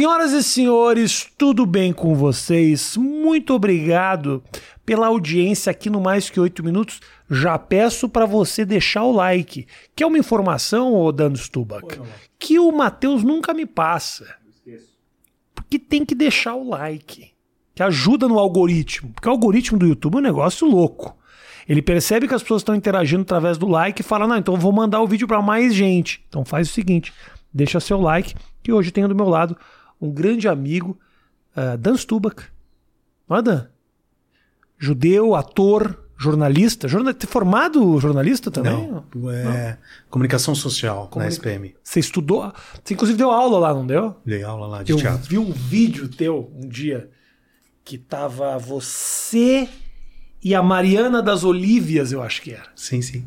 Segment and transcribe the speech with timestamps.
[0.00, 2.96] Senhoras e senhores, tudo bem com vocês?
[2.96, 4.42] Muito obrigado
[4.86, 7.00] pela audiência aqui no Mais Que Oito Minutos.
[7.30, 12.00] Já peço para você deixar o like, que é uma informação, ô Dano Stubach,
[12.38, 14.24] que o Matheus nunca me passa.
[15.54, 17.32] Porque tem que deixar o like,
[17.74, 19.10] que ajuda no algoritmo.
[19.10, 21.14] Porque o algoritmo do YouTube é um negócio louco.
[21.68, 24.60] Ele percebe que as pessoas estão interagindo através do like e fala: Não, então eu
[24.60, 26.24] vou mandar o vídeo para mais gente.
[26.26, 27.12] Então faz o seguinte:
[27.52, 29.54] deixa seu like, que hoje tenho do meu lado
[30.00, 30.98] um grande amigo,
[31.56, 32.44] uh, Dan Stubach.
[33.28, 33.66] Não é, Dan?
[34.78, 36.88] Judeu, ator, jornalista.
[36.88, 37.14] Jornal...
[37.26, 38.72] Formado jornalista também?
[38.72, 39.78] Não, é
[40.08, 41.20] comunicação social Comunica...
[41.20, 41.74] na SPM.
[41.82, 42.52] Você estudou?
[42.82, 44.16] Você inclusive deu aula lá, não deu?
[44.24, 45.22] Dei aula lá de eu teatro.
[45.24, 47.10] Eu vi um vídeo teu um dia
[47.84, 49.68] que tava você
[50.42, 52.68] e a Mariana das Olívias, eu acho que era.
[52.74, 53.26] Sim, sim.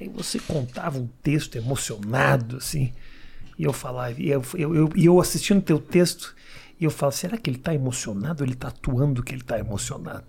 [0.00, 2.92] Aí você contava um texto emocionado, assim.
[3.58, 6.34] E eu falava, e eu, eu, eu, eu assistindo teu texto,
[6.80, 9.58] e eu falo, será que ele está emocionado ou ele está atuando que ele está
[9.58, 10.24] emocionado?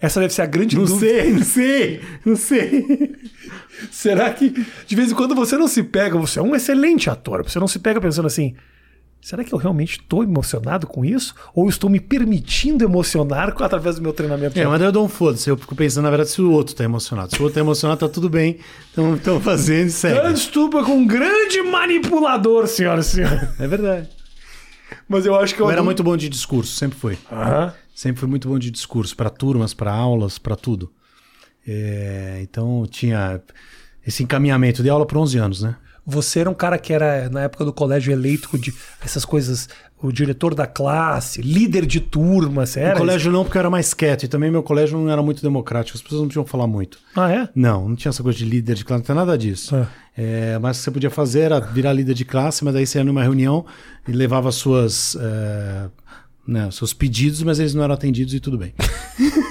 [0.00, 1.22] Essa deve ser a grande não dúvida.
[1.22, 3.16] Sei, não sei, não sei.
[3.90, 4.50] será que
[4.86, 7.66] de vez em quando você não se pega, você é um excelente ator, você não
[7.66, 8.54] se pega pensando assim,
[9.20, 11.34] Será que eu realmente estou emocionado com isso?
[11.54, 14.58] Ou estou me permitindo emocionar através do meu treinamento?
[14.58, 15.50] É, mas eu dou um foda-se.
[15.50, 17.30] Eu fico pensando, na verdade, se o outro está emocionado.
[17.30, 18.58] Se o outro está emocionado, tá tudo bem.
[18.88, 20.20] Estão fazendo e segue.
[20.20, 23.60] Dan Stupa com um grande manipulador, senhoras e senhores.
[23.60, 24.08] É verdade.
[25.08, 25.66] Mas eu acho que eu.
[25.66, 27.18] eu era muito bom de discurso, sempre foi.
[27.94, 30.90] Sempre fui muito bom de discurso, para turmas, para aulas, para tudo.
[31.66, 33.40] É, então tinha
[34.06, 35.76] esse encaminhamento de aula por 11 anos, né?
[36.10, 38.72] Você era um cara que era, na época do colégio eleito, de
[39.04, 39.68] essas coisas,
[40.00, 42.94] o diretor da classe, líder de turma, você era?
[42.94, 44.22] No colégio não, porque eu era mais quieto.
[44.22, 46.98] E também meu colégio não era muito democrático, as pessoas não tinham falar muito.
[47.14, 47.48] Ah, é?
[47.54, 49.76] Não, não tinha essa coisa de líder de classe, não tem nada disso.
[49.76, 49.86] É.
[50.16, 52.98] É, mas o que você podia fazer era virar líder de classe, mas aí você
[52.98, 53.66] ia numa reunião
[54.06, 55.14] e levava suas.
[55.20, 55.88] É,
[56.46, 58.72] né, seus pedidos, mas eles não eram atendidos e tudo bem.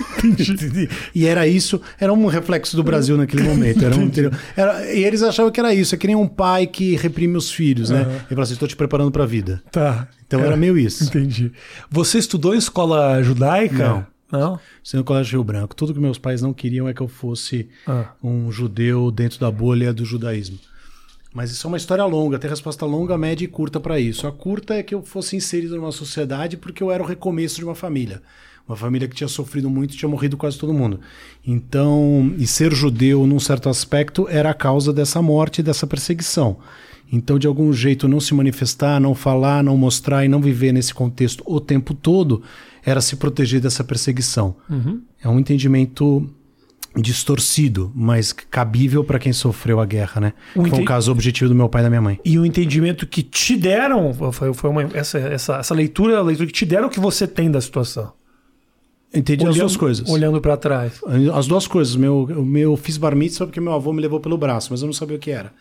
[1.13, 3.83] e era isso, era um reflexo do Brasil naquele momento.
[3.83, 4.11] Era um,
[4.55, 7.51] era, e eles achavam que era isso, é que nem um pai que reprime os
[7.51, 8.03] filhos, né?
[8.03, 8.11] Uhum.
[8.11, 9.61] Ele fala assim: estou te preparando para a vida.
[9.71, 10.07] Tá.
[10.25, 11.03] Então era, era meio isso.
[11.03, 11.51] Entendi.
[11.89, 13.87] Você estudou em escola judaica?
[13.87, 14.07] Não.
[14.31, 14.59] Não?
[14.93, 15.75] No Colégio Rio Branco.
[15.75, 18.11] Tudo que meus pais não queriam é que eu fosse ah.
[18.21, 20.59] um judeu dentro da bolha do judaísmo.
[21.33, 24.25] Mas isso é uma história longa, tem resposta longa, média e curta para isso.
[24.25, 27.63] A curta é que eu fosse inserido numa sociedade porque eu era o recomeço de
[27.63, 28.21] uma família.
[28.67, 30.99] Uma família que tinha sofrido muito tinha morrido quase todo mundo.
[31.45, 36.57] Então, e ser judeu, num certo aspecto, era a causa dessa morte e dessa perseguição.
[37.11, 40.93] Então, de algum jeito, não se manifestar, não falar, não mostrar e não viver nesse
[40.93, 42.43] contexto o tempo todo
[42.85, 44.55] era se proteger dessa perseguição.
[44.69, 45.01] Uhum.
[45.21, 46.29] É um entendimento
[46.95, 50.33] distorcido, mas cabível para quem sofreu a guerra, né?
[50.53, 52.19] Foi o caso objetivo do meu pai e da minha mãe.
[52.25, 56.47] E o entendimento que te deram, foi, foi uma, essa, essa, essa leitura, a leitura
[56.47, 58.11] que te deram que você tem da situação.
[59.13, 60.09] Entendi olhando, as duas coisas.
[60.09, 61.01] Olhando para trás.
[61.33, 61.95] As duas coisas.
[61.95, 64.85] Meu, eu, meu fiz bar mitzvah porque meu avô me levou pelo braço, mas eu
[64.85, 65.51] não sabia o que era.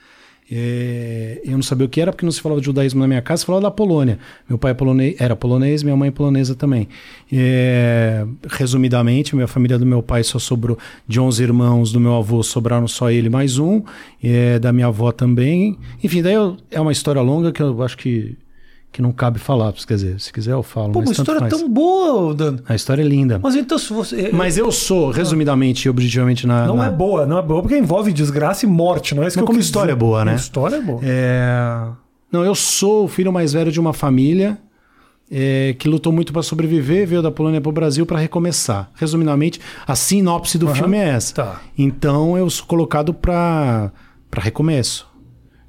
[0.50, 3.20] É, eu não sabia o que era porque não se falava de judaísmo na minha
[3.20, 4.18] casa, se falava da Polônia.
[4.48, 6.88] Meu pai é polonês, era polonês, minha mãe é polonesa também.
[7.32, 12.42] É, resumidamente, minha família do meu pai só sobrou de 11 irmãos, do meu avô
[12.42, 13.82] sobraram só ele mais um,
[14.22, 15.76] é, da minha avó também.
[16.02, 18.36] Enfim, daí eu, é uma história longa que eu acho que
[18.92, 20.92] que não cabe falar, quer dizer, se quiser eu falo.
[20.92, 21.52] Pô, mas uma história faz.
[21.52, 22.56] tão boa, Dan.
[22.66, 23.38] A história é linda.
[23.42, 24.30] Mas então se você...
[24.32, 26.66] Mas eu sou, resumidamente e objetivamente na...
[26.66, 26.86] Não na...
[26.86, 29.58] é boa, não é boa, porque envolve desgraça e morte, não é isso que como
[29.58, 30.04] eu história dizer.
[30.04, 30.32] é boa, né?
[30.32, 31.00] A história é boa.
[31.02, 31.88] É...
[32.32, 34.58] Não, eu sou o filho mais velho de uma família
[35.30, 38.90] é, que lutou muito para sobreviver, veio da Polônia para o Brasil para recomeçar.
[38.94, 40.74] Resumidamente, a sinopse do uhum.
[40.74, 41.34] filme é essa.
[41.34, 41.60] Tá.
[41.76, 43.92] Então eu sou colocado para
[44.32, 45.06] recomeço.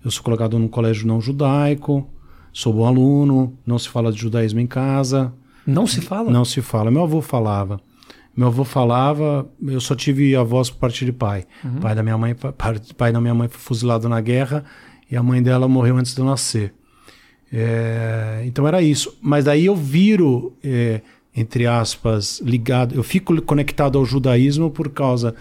[0.04, 2.08] Eu sou colocado num colégio não judaico,
[2.58, 5.32] Sou bom aluno, não se fala de judaísmo em casa.
[5.64, 6.32] Não se fala?
[6.32, 6.90] Não se fala.
[6.90, 7.80] Meu avô falava.
[8.36, 11.46] Meu avô falava, eu só tive avós por parte de pai.
[11.64, 11.76] Uhum.
[11.76, 14.66] Pai da minha mãe, pai, pai da minha mãe foi fuzilado na guerra
[15.08, 16.74] e a mãe dela morreu antes de eu nascer.
[17.54, 19.16] É, então era isso.
[19.22, 21.02] Mas daí eu viro, é,
[21.36, 25.36] entre aspas, ligado, eu fico conectado ao judaísmo por causa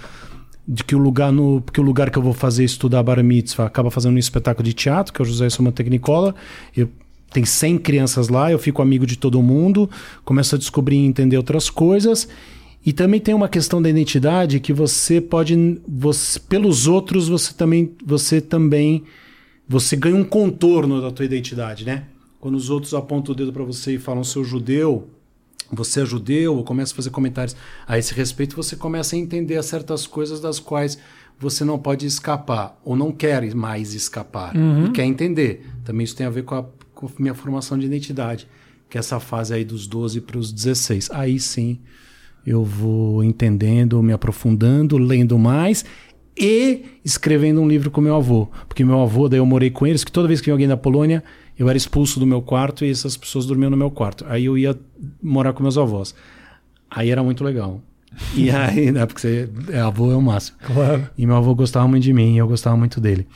[0.69, 3.64] de que o lugar no que o lugar que eu vou fazer estudar bar mitzvah
[3.64, 6.34] acaba fazendo um espetáculo de teatro, que é o José Soma Tecnicola.
[6.76, 6.90] Eu
[7.32, 9.90] tem 100 crianças lá, eu fico amigo de todo mundo,
[10.25, 12.28] começo a descobrir e entender outras coisas.
[12.84, 17.93] E também tem uma questão da identidade que você pode, você, pelos outros, você também,
[18.05, 19.02] você também,
[19.69, 22.05] você ganha um contorno da tua identidade, né?
[22.38, 25.08] Quando os outros apontam o dedo para você e falam seu judeu,
[25.70, 27.56] você é judeu, ou começa a fazer comentários
[27.88, 30.96] a esse respeito, você começa a entender certas coisas das quais
[31.38, 34.93] você não pode escapar ou não quer mais escapar uhum.
[34.93, 35.67] quer entender.
[35.84, 36.64] Também isso tem a ver com a
[36.96, 38.48] com minha formação de identidade,
[38.88, 41.10] que é essa fase aí dos 12 para os 16.
[41.12, 41.78] Aí sim
[42.44, 45.84] eu vou entendendo, me aprofundando, lendo mais
[46.38, 48.48] e escrevendo um livro com meu avô.
[48.66, 50.76] Porque meu avô, daí eu morei com eles, que toda vez que vinha alguém da
[50.76, 51.22] Polônia,
[51.58, 54.25] eu era expulso do meu quarto e essas pessoas dormiam no meu quarto.
[54.28, 54.78] Aí eu ia
[55.22, 56.14] morar com meus avós.
[56.90, 57.81] Aí era muito legal.
[58.34, 60.58] E aí, né, porque você, é, avô é o máximo.
[60.62, 61.08] Claro.
[61.19, 63.26] E meu avô gostava muito de mim, e eu gostava muito dele.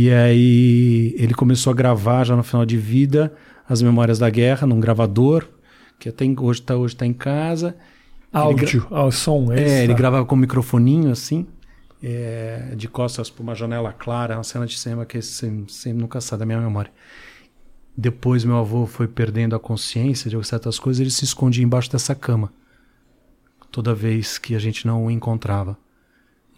[0.00, 3.34] E aí ele começou a gravar já no final de vida
[3.68, 5.44] as memórias da guerra num gravador,
[5.98, 7.74] que até hoje está hoje tá em casa.
[8.32, 9.06] Áudio, gra...
[9.06, 9.52] ah, som.
[9.52, 11.48] É, é ele gravava com um microfoninho assim,
[12.00, 16.38] é, de costas para uma janela clara, uma cena de cinema que você nunca sai
[16.38, 16.92] da minha memória.
[17.96, 22.14] Depois meu avô foi perdendo a consciência de certas coisas, ele se escondia embaixo dessa
[22.14, 22.52] cama.
[23.72, 25.76] Toda vez que a gente não o encontrava.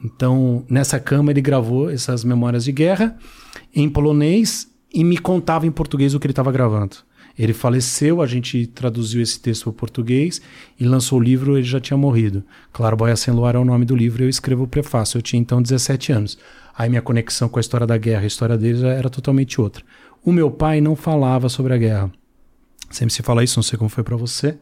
[0.02, 3.16] Então, nessa cama ele gravou essas memórias de guerra
[3.74, 6.96] em polonês e me contava em português o que ele estava gravando.
[7.38, 10.42] Ele faleceu, a gente traduziu esse texto para português
[10.78, 12.44] e lançou o livro, ele já tinha morrido.
[12.72, 15.16] Claro, Boia Sem Luar é o nome do livro, eu escrevo o prefácio.
[15.16, 16.38] Eu tinha então 17 anos.
[16.76, 19.84] Aí minha conexão com a história da guerra, a história dele já era totalmente outra.
[20.24, 22.10] O meu pai não falava sobre a guerra.
[22.90, 24.58] Sempre se fala isso, não sei como foi para você.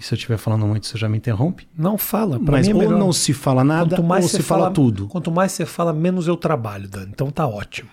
[0.00, 1.68] E se eu estiver falando muito, você já me interrompe?
[1.76, 2.38] Não fala.
[2.40, 5.06] Mas é ou não se fala nada, quanto mais ou se fala, fala, tudo.
[5.08, 7.08] Quanto mais você fala, menos eu trabalho, Dan.
[7.10, 7.90] Então tá ótimo.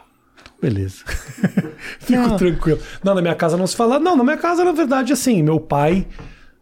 [0.62, 1.04] Beleza.
[2.00, 2.38] Fico não.
[2.38, 2.80] tranquilo.
[3.04, 4.00] Não, na minha casa não se fala.
[4.00, 6.08] Não, na minha casa, na verdade, assim, meu pai.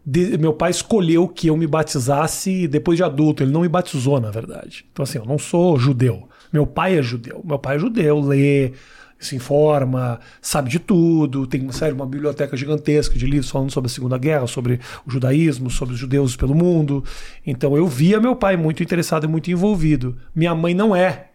[0.04, 3.44] De, meu pai escolheu que eu me batizasse depois de adulto.
[3.44, 4.84] Ele não me batizou, na verdade.
[4.92, 6.28] Então, assim, eu não sou judeu.
[6.52, 7.44] Meu pai é judeu.
[7.46, 8.74] Meu pai é judeu, lê,
[9.20, 13.94] se informa, sabe de tudo, tem sério, uma biblioteca gigantesca de livros falando sobre a
[13.94, 17.04] Segunda Guerra, sobre o judaísmo, sobre os judeus pelo mundo.
[17.46, 20.18] Então eu via meu pai muito interessado e muito envolvido.
[20.36, 21.30] Minha mãe não é.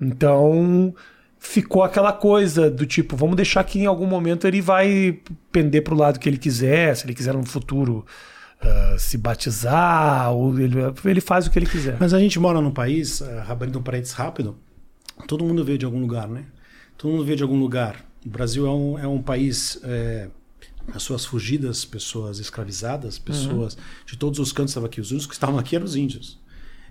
[0.00, 0.94] Então
[1.38, 5.20] ficou aquela coisa do tipo, vamos deixar que em algum momento ele vai
[5.52, 8.04] pender para o lado que ele quiser, se ele quiser no futuro
[8.62, 11.96] uh, se batizar, ou ele, ele faz o que ele quiser.
[12.00, 14.56] Mas a gente mora num país, uh, abrindo um parênteses rápido,
[15.26, 16.44] todo mundo veio de algum lugar, né?
[16.96, 18.04] Todo mundo veio de algum lugar.
[18.24, 19.78] O Brasil é um, é um país.
[19.84, 20.28] É,
[20.94, 23.80] as suas fugidas, pessoas escravizadas, pessoas uhum.
[24.06, 25.00] de todos os cantos estavam aqui.
[25.00, 26.38] Os únicos que estavam aqui eram os índios.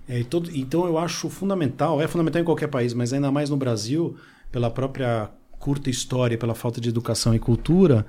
[0.08, 3.56] É, todo, então eu acho fundamental, é fundamental em qualquer país, mas ainda mais no
[3.56, 4.16] Brasil,
[4.52, 8.06] pela própria curta história, pela falta de educação e cultura,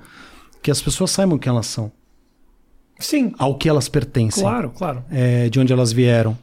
[0.62, 1.90] que as pessoas saibam quem elas são.
[3.00, 3.32] Sim.
[3.38, 4.42] Ao que elas pertencem.
[4.42, 5.04] Claro, claro.
[5.10, 6.36] É, de onde elas vieram.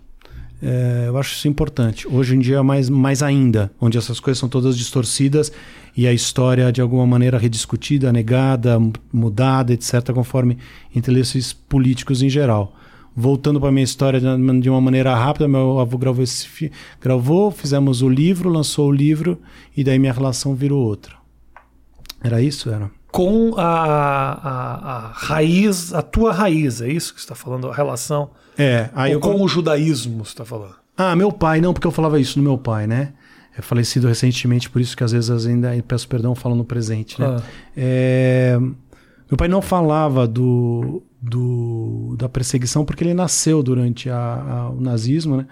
[0.61, 2.07] É, eu acho isso importante.
[2.07, 5.51] Hoje em dia, mais, mais ainda, onde essas coisas são todas distorcidas
[5.95, 8.77] e a história, de alguma maneira, rediscutida, negada,
[9.11, 10.57] mudada, etc., conforme
[10.93, 12.75] interesses políticos em geral.
[13.15, 16.69] Voltando para a minha história de uma maneira rápida, meu avô gravou, esse,
[17.01, 19.39] gravou, fizemos o livro, lançou o livro,
[19.75, 21.15] e daí minha relação virou outra.
[22.21, 22.69] Era isso?
[22.69, 22.91] Era?
[23.15, 27.69] Com a, a, a raiz, a tua raiz, é isso que você está falando?
[27.69, 29.19] A relação é, aí Ou eu...
[29.19, 30.75] com o judaísmo, você está falando?
[30.97, 33.13] Ah, meu pai, não, porque eu falava isso no meu pai, né?
[33.57, 37.38] É falecido recentemente, por isso que às vezes ainda peço perdão, falo no presente, né?
[37.38, 37.44] Ah.
[37.75, 44.69] É, meu pai não falava do, do, da perseguição porque ele nasceu durante a, a,
[44.69, 45.47] o nazismo, né?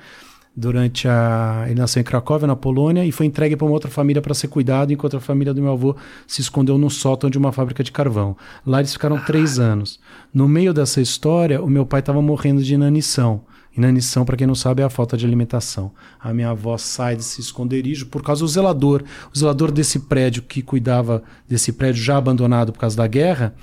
[0.56, 1.64] Durante a.
[1.66, 4.48] Ele nasceu em Cracóvia, na Polônia, e foi entregue para uma outra família para ser
[4.48, 5.96] cuidado, enquanto a família do meu avô
[6.28, 8.38] se escondeu no sótão de uma fábrica de carvão.
[8.66, 9.22] Lá eles ficaram ah.
[9.22, 10.00] três anos.
[10.32, 13.42] No meio dessa história, o meu pai estava morrendo de inanição.
[13.76, 15.92] Inanição, para quem não sabe, é a falta de alimentação.
[16.20, 19.04] A minha avó sai desse esconderijo por causa do zelador.
[19.34, 23.56] O zelador desse prédio que cuidava desse prédio já abandonado por causa da guerra,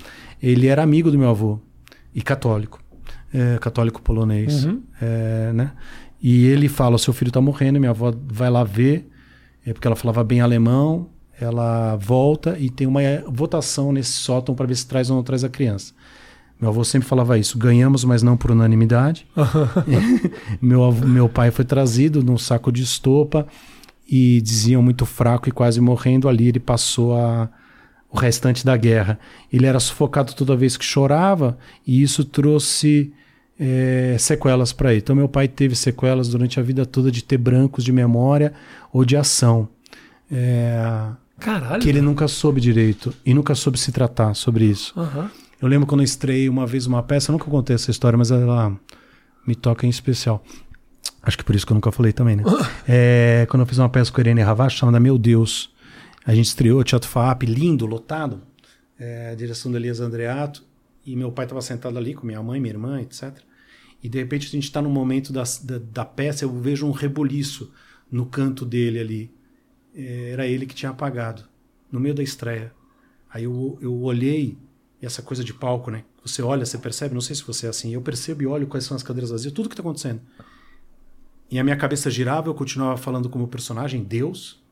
[0.43, 1.61] ele era amigo do meu avô
[2.13, 2.81] e católico.
[3.33, 4.65] É, católico polonês.
[4.65, 4.83] Uhum.
[5.01, 5.73] É, né?
[6.23, 9.09] E ele fala: seu filho está morrendo, minha avó vai lá ver,
[9.65, 11.09] é porque ela falava bem alemão.
[11.41, 15.43] Ela volta e tem uma votação nesse sótão para ver se traz ou não traz
[15.43, 15.95] a criança.
[16.61, 19.27] Meu avô sempre falava isso: ganhamos, mas não por unanimidade.
[20.61, 23.47] meu, avô, meu pai foi trazido num saco de estopa
[24.07, 26.29] e diziam muito fraco e quase morrendo.
[26.29, 27.49] Ali ele passou a,
[28.11, 29.19] o restante da guerra.
[29.51, 33.15] Ele era sufocado toda vez que chorava e isso trouxe
[33.63, 35.01] é, sequelas para ele.
[35.01, 38.55] Então, meu pai teve sequelas durante a vida toda de ter brancos de memória
[38.91, 39.69] ou de ação.
[40.33, 41.83] É, Caralho.
[41.83, 44.99] Que ele nunca soube direito e nunca soube se tratar sobre isso.
[44.99, 45.29] Uhum.
[45.61, 48.31] Eu lembro quando eu estrei uma vez uma peça, eu nunca contei essa história, mas
[48.31, 48.75] ela
[49.47, 50.43] me toca em especial.
[51.23, 52.45] Acho que por isso que eu nunca falei também, né?
[52.89, 55.71] é, quando eu fiz uma peça com a Irene Ravache chamada Meu Deus.
[56.25, 58.41] A gente estreou Teatro FAP, lindo, lotado.
[58.99, 60.63] É, a direção da Elias Andreato.
[61.05, 63.39] E meu pai estava sentado ali com minha mãe, minha irmã, etc.
[64.03, 66.91] E de repente a gente está no momento da, da, da, peça, eu vejo um
[66.91, 67.73] reboliço
[68.11, 69.35] no canto dele ali.
[69.95, 71.45] É, era ele que tinha apagado,
[71.91, 72.73] no meio da estreia.
[73.29, 74.59] Aí eu, eu olhei,
[75.01, 76.05] e essa coisa de palco, né?
[76.25, 78.85] Você olha, você percebe, não sei se você é assim, eu percebo e olho quais
[78.85, 80.21] são as cadeiras vazias, tudo que está acontecendo.
[81.51, 84.63] E a minha cabeça girava, eu continuava falando como personagem, Deus,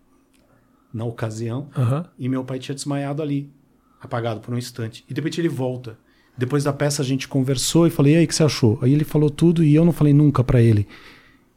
[0.92, 2.08] na ocasião, Aham.
[2.18, 3.52] e meu pai tinha desmaiado ali,
[4.00, 5.04] apagado por um instante.
[5.08, 5.98] E de repente ele volta.
[6.38, 8.78] Depois da peça a gente conversou e falei, e aí, o que você achou?
[8.80, 10.86] Aí ele falou tudo e eu não falei nunca pra ele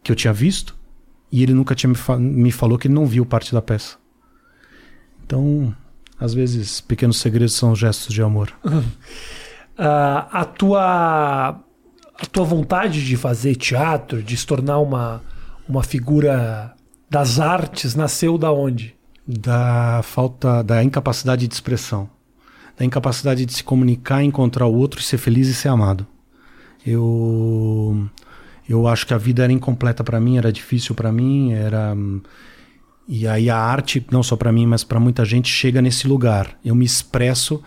[0.03, 0.75] que eu tinha visto,
[1.31, 3.97] e ele nunca tinha me, fa- me falou que ele não viu parte da peça.
[5.25, 5.73] Então,
[6.19, 8.51] às vezes, pequenos segredos são gestos de amor.
[9.77, 15.23] Ah, a tua a tua vontade de fazer teatro, de se tornar uma,
[15.67, 16.75] uma figura
[17.09, 18.95] das artes, nasceu da onde?
[19.25, 22.09] da falta, da incapacidade de expressão,
[22.81, 26.05] da incapacidade de se comunicar, encontrar o outro, ser feliz e ser amado.
[26.83, 28.09] Eu
[28.67, 31.95] eu acho que a vida era incompleta para mim, era difícil para mim, era
[33.07, 36.57] e aí a arte, não só para mim, mas para muita gente chega nesse lugar.
[36.65, 37.61] Eu me expresso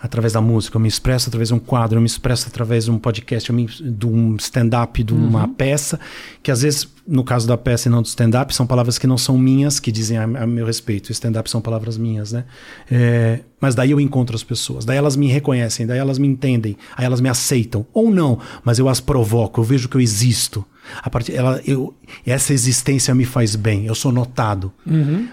[0.00, 2.90] através da música, eu me expresso através de um quadro, eu me expresso através de
[2.90, 5.98] um podcast, eu me, de um stand-up, de uma peça,
[6.40, 9.18] que às vezes, no caso da peça e não do stand-up, são palavras que não
[9.18, 11.10] são minhas, que dizem a, a meu respeito.
[11.10, 12.44] Stand-up são palavras minhas, né?
[12.90, 16.76] É, mas daí eu encontro as pessoas, daí elas me reconhecem, daí elas me entendem,
[16.96, 17.84] aí elas me aceitam.
[17.92, 20.64] Ou não, mas eu as provoco, eu vejo que eu existo.
[21.02, 21.92] A partir, ela, eu,
[22.24, 24.72] essa existência me faz bem, eu sou notado.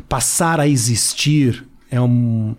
[0.10, 2.56] Passar a existir é um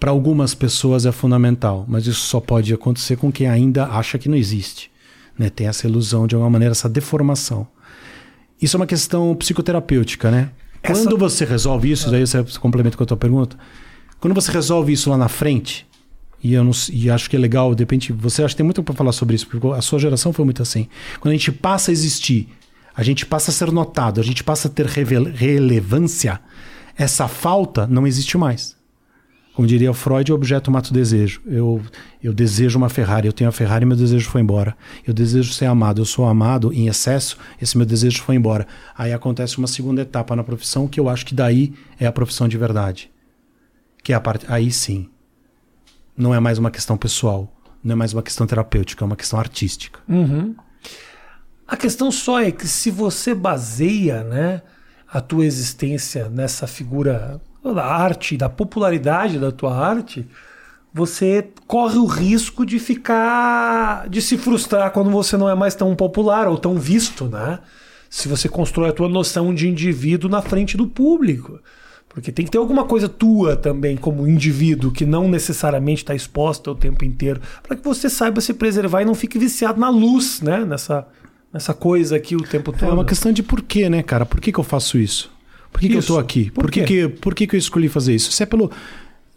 [0.00, 4.28] para algumas pessoas é fundamental, mas isso só pode acontecer com quem ainda acha que
[4.28, 4.90] não existe.
[5.38, 5.50] Né?
[5.50, 7.68] Tem essa ilusão, de alguma maneira, essa deformação.
[8.60, 10.50] Isso é uma questão psicoterapêutica, né?
[10.82, 13.56] Essa- Quando você resolve isso, daí você complementa com a tua pergunta,
[14.18, 15.86] quando você resolve isso lá na frente,
[16.42, 18.82] e eu não, e acho que é legal, de repente, você acha que tem muito
[18.82, 20.88] para falar sobre isso, porque a sua geração foi muito assim.
[21.20, 22.48] Quando a gente passa a existir,
[22.96, 26.40] a gente passa a ser notado, a gente passa a ter relevância,
[26.96, 28.74] essa falta não existe mais.
[29.60, 31.42] Como diria o Freud, objeto mata o desejo.
[31.44, 31.82] Eu,
[32.22, 34.74] eu desejo uma Ferrari, eu tenho a Ferrari e meu desejo foi embora.
[35.06, 38.66] Eu desejo ser amado, eu sou amado em excesso, esse meu desejo foi embora.
[38.96, 42.48] Aí acontece uma segunda etapa na profissão, que eu acho que daí é a profissão
[42.48, 43.10] de verdade.
[44.02, 44.46] Que é a parte.
[44.48, 45.10] Aí sim.
[46.16, 49.38] Não é mais uma questão pessoal, não é mais uma questão terapêutica, é uma questão
[49.38, 50.00] artística.
[51.68, 54.62] A questão só é que se você baseia né,
[55.06, 60.26] a tua existência nessa figura da arte, da popularidade da tua arte,
[60.92, 64.08] você corre o risco de ficar.
[64.08, 67.60] de se frustrar quando você não é mais tão popular ou tão visto, né?
[68.08, 71.60] Se você constrói a tua noção de indivíduo na frente do público.
[72.08, 76.68] Porque tem que ter alguma coisa tua também, como indivíduo, que não necessariamente está exposta
[76.72, 80.40] o tempo inteiro, para que você saiba se preservar e não fique viciado na luz,
[80.40, 80.64] né?
[80.64, 81.06] Nessa,
[81.52, 82.90] nessa coisa aqui o tempo todo.
[82.90, 84.26] É uma questão de porquê, né, cara?
[84.26, 85.30] Por que, que eu faço isso?
[85.72, 86.50] Por que, que eu tô aqui?
[86.50, 88.32] Por Por, que, que, por que, que eu escolhi fazer isso?
[88.32, 88.70] Se é pelo,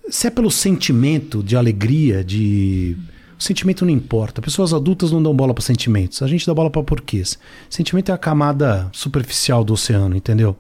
[0.09, 2.97] se é pelo sentimento de alegria, de.
[3.39, 4.41] O sentimento não importa.
[4.41, 6.21] Pessoas adultas não dão bola para sentimentos.
[6.21, 7.37] A gente dá bola para porquês.
[7.69, 10.55] Sentimento é a camada superficial do oceano, entendeu?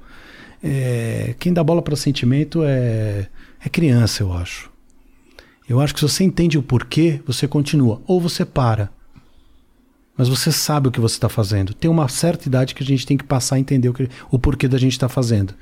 [0.61, 3.27] É, quem dá bola para sentimento é,
[3.63, 4.71] é criança, eu acho.
[5.67, 8.01] Eu acho que se você entende o porquê, você continua.
[8.05, 8.89] Ou você para.
[10.17, 11.73] Mas você sabe o que você está fazendo.
[11.73, 14.37] Tem uma certa idade que a gente tem que passar a entender o, que, o
[14.37, 15.55] porquê da gente está fazendo.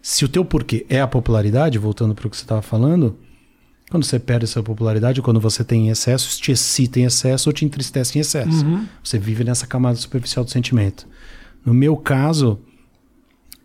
[0.00, 3.18] Se o teu porquê é a popularidade, voltando para o que você estava falando,
[3.90, 7.48] quando você perde essa popularidade, ou quando você tem em excesso, te excita em excesso
[7.48, 8.64] ou te entristece em excesso.
[9.02, 11.06] Você vive nessa camada superficial do sentimento.
[11.64, 12.60] No meu caso,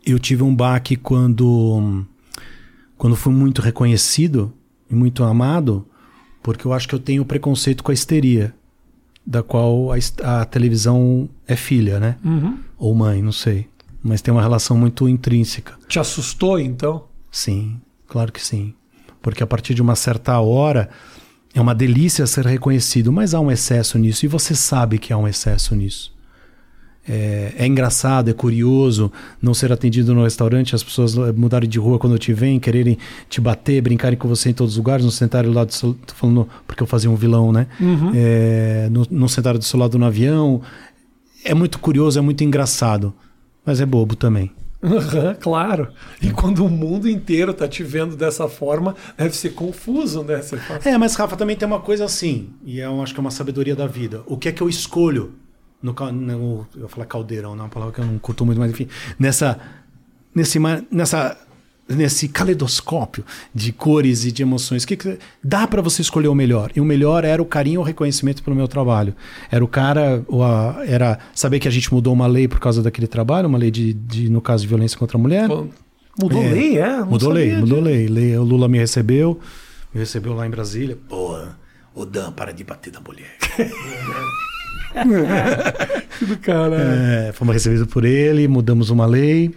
[0.06, 2.06] eu tive um baque quando,
[2.98, 4.52] quando fui muito reconhecido
[4.90, 5.88] e muito amado,
[6.42, 8.54] porque eu acho que eu tenho preconceito com a histeria
[9.25, 12.18] da qual a, a televisão é filha, né?
[12.24, 12.58] Uhum.
[12.77, 13.68] Ou mãe, não sei.
[14.03, 15.75] Mas tem uma relação muito intrínseca.
[15.88, 17.06] Te assustou, então?
[17.32, 18.74] Sim, claro que sim.
[19.22, 20.89] Porque a partir de uma certa hora
[21.53, 25.18] é uma delícia ser reconhecido, mas há um excesso nisso e você sabe que há
[25.18, 26.13] um excesso nisso.
[27.07, 32.00] É, é engraçado, é curioso não ser atendido no restaurante, as pessoas mudarem de rua
[32.00, 32.98] quando te veem, quererem
[33.29, 36.13] te bater, brincarem com você em todos os lugares, não sentarem lá do seu, tô
[36.13, 37.67] falando porque eu fazia um vilão, né?
[38.15, 40.62] É, não, não sentarem do seu lado no avião.
[41.43, 43.13] É muito curioso, é muito engraçado,
[43.65, 44.50] mas é bobo também.
[44.81, 45.88] Aham, claro.
[46.22, 50.41] E quando o mundo inteiro tá te vendo dessa forma, deve ser confuso, né?
[50.41, 53.31] Fala, É, mas Rafa, também tem uma coisa assim, e eu acho que é uma
[53.31, 54.22] sabedoria da vida.
[54.25, 55.33] O que é que eu escolho
[55.84, 58.58] no, no eu vou falar caldeirão, não é uma palavra que eu não curto muito,
[58.60, 58.88] mas enfim,
[59.20, 59.60] nessa
[60.34, 60.58] nesse
[60.90, 61.38] nessa
[61.90, 66.72] nesse caleidoscópio de cores e de emoções, que, que dá para você escolher o melhor.
[66.74, 69.13] E o melhor era o carinho e o reconhecimento pelo meu trabalho.
[69.52, 73.06] Era o cara, a- era saber que a gente mudou uma lei por causa daquele
[73.06, 75.48] trabalho, uma lei de, de no caso de violência contra a mulher.
[75.50, 75.68] pô,
[76.18, 76.98] mudou É, lei, é?
[77.00, 78.08] Não Mudou lei, mudou lei.
[78.08, 78.38] lei.
[78.38, 79.38] O Lula me recebeu
[79.94, 80.98] Me recebeu lá em Brasília.
[81.10, 81.38] Pô,
[81.94, 83.36] o Dan, para de bater na mulher.
[86.22, 86.76] Do cara.
[86.76, 89.54] É, fomos recebidos por ele, mudamos uma lei.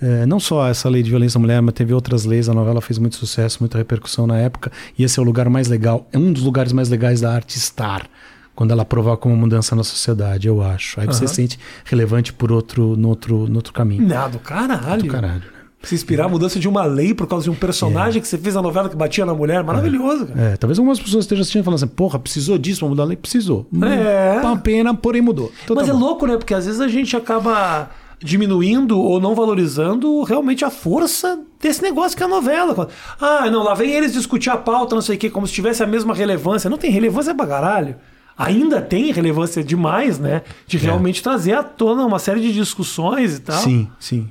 [0.00, 2.48] É, não só essa lei de violência à mulher, mas teve outras leis.
[2.48, 4.70] A novela fez muito sucesso, muita repercussão na época.
[4.98, 7.56] E esse é o lugar mais legal, é um dos lugares mais legais da arte
[7.56, 8.06] estar.
[8.54, 10.98] Quando ela provoca uma mudança na sociedade, eu acho.
[10.98, 11.28] Aí você Aham.
[11.28, 14.06] se sente relevante por outro, no, outro, no outro caminho.
[14.06, 15.02] Não, do caralho.
[15.02, 15.55] Do caralho.
[15.86, 18.54] Se inspirar a mudança de uma lei por causa de um personagem que você fez
[18.54, 19.62] na novela que batia na mulher.
[19.62, 20.40] Maravilhoso, cara.
[20.40, 23.06] É, talvez algumas pessoas estejam assistindo e falando assim, porra, precisou disso pra mudar a
[23.06, 23.16] lei?
[23.16, 23.66] Precisou.
[23.82, 24.40] É.
[24.40, 25.52] Uma pena, porém mudou.
[25.64, 26.36] Então Mas tá é louco, né?
[26.36, 27.90] Porque às vezes a gente acaba
[28.22, 32.88] diminuindo ou não valorizando realmente a força desse negócio que é a novela.
[33.20, 35.82] Ah, não, lá vem eles discutir a pauta, não sei o quê, como se tivesse
[35.82, 36.70] a mesma relevância.
[36.70, 37.96] Não tem relevância pra caralho.
[38.38, 40.42] Ainda tem relevância demais, né?
[40.66, 43.58] De realmente trazer à tona uma série de discussões e tal.
[43.58, 44.28] Sim, sim.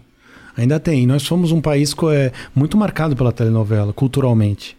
[0.57, 1.05] Ainda tem.
[1.05, 4.77] Nós somos um país é, muito marcado pela telenovela, culturalmente.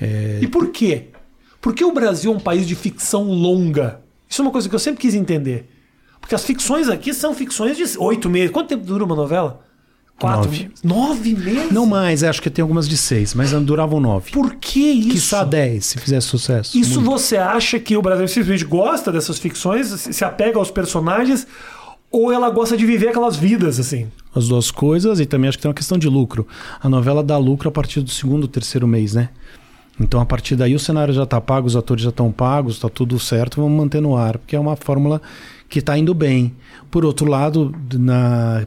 [0.00, 1.06] É, E por quê?
[1.60, 4.00] Por que o Brasil é um país de ficção longa?
[4.28, 5.70] Isso é uma coisa que eu sempre quis entender.
[6.20, 8.50] Porque as ficções aqui são ficções de oito meses.
[8.50, 9.62] Quanto tempo dura uma novela?
[10.18, 10.62] Quatro Nove.
[10.64, 10.82] meses?
[10.82, 11.72] Nove meses?
[11.72, 14.30] Não mais, acho que tem algumas de seis, mas duravam nove.
[14.30, 15.10] Por que isso?
[15.10, 16.78] Quiçá dez, se fizesse sucesso.
[16.78, 17.10] Isso Muito.
[17.10, 21.46] você acha que o Brasil simplesmente gosta dessas ficções, se apega aos personagens,
[22.14, 24.06] ou ela gosta de viver aquelas vidas, assim?
[24.34, 26.46] As duas coisas, e também acho que tem uma questão de lucro.
[26.80, 29.30] A novela dá lucro a partir do segundo, terceiro mês, né?
[29.98, 32.88] Então, a partir daí, o cenário já está pago, os atores já estão pagos, está
[32.88, 35.22] tudo certo, vamos manter no ar, porque é uma fórmula
[35.68, 36.52] que está indo bem.
[36.90, 37.72] Por outro lado,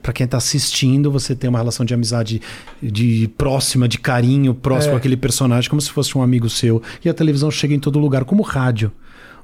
[0.01, 2.41] para quem está assistindo, você tem uma relação de amizade
[2.81, 4.97] de próxima, de carinho, próximo É.
[4.97, 6.81] àquele personagem, como se fosse um amigo seu.
[7.03, 8.91] E a televisão chega em todo lugar, como o rádio.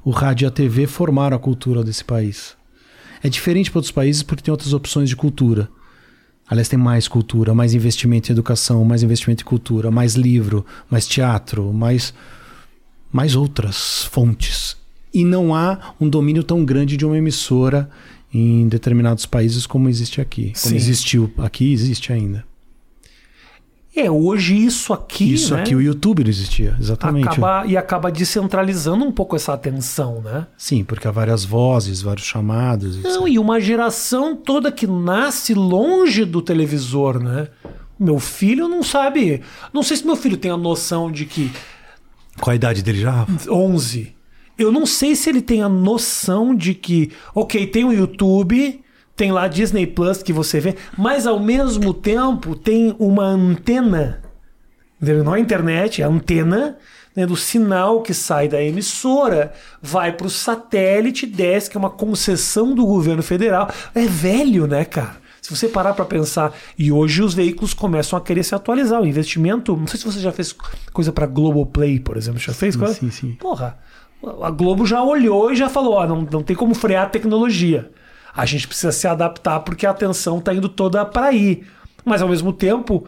[0.02, 2.54] O rádio e a TV formaram a cultura desse país.
[3.24, 5.70] É diferente para outros países porque tem outras opções de cultura.
[6.46, 11.08] Aliás, tem mais cultura, mais investimento em educação, mais investimento em cultura, mais livro, mais
[11.08, 12.12] teatro, mais,
[13.10, 14.76] mais outras fontes.
[15.12, 17.88] E não há um domínio tão grande de uma emissora
[18.30, 20.52] em determinados países como existe aqui.
[20.60, 20.76] Como Sim.
[20.76, 22.44] existiu aqui, existe ainda.
[23.96, 25.32] É, hoje isso aqui.
[25.32, 27.28] Isso né, aqui, o YouTube não existia, exatamente.
[27.28, 30.48] acaba, e acaba descentralizando um pouco essa atenção, né?
[30.58, 32.96] Sim, porque há várias vozes, vários chamados.
[32.96, 33.10] etc.
[33.10, 37.48] Não, e uma geração toda que nasce longe do televisor, né?
[37.98, 39.42] Meu filho não sabe.
[39.72, 41.52] Não sei se meu filho tem a noção de que
[42.40, 43.26] Qual a idade dele já?
[43.48, 44.12] 11.
[44.58, 48.83] Eu não sei se ele tem a noção de que, ok, tem o YouTube,
[49.16, 54.22] tem lá Disney Plus que você vê, mas ao mesmo tempo tem uma antena,
[55.00, 56.76] não é internet, é a antena
[57.14, 61.90] né, do sinal que sai da emissora, vai para o satélite, desce, que é uma
[61.90, 63.70] concessão do governo federal.
[63.94, 65.22] É velho, né, cara?
[65.40, 69.02] Se você parar para pensar, e hoje os veículos começam a querer se atualizar.
[69.02, 70.56] O investimento, não sei se você já fez
[70.90, 72.94] coisa para Globoplay, por exemplo, já fez coisa?
[72.94, 73.32] sim, sim.
[73.32, 73.78] Porra,
[74.42, 77.90] a Globo já olhou e já falou: ó, não, não tem como frear a tecnologia.
[78.36, 81.62] A gente precisa se adaptar porque a atenção está indo toda para aí.
[82.04, 83.06] Mas ao mesmo tempo,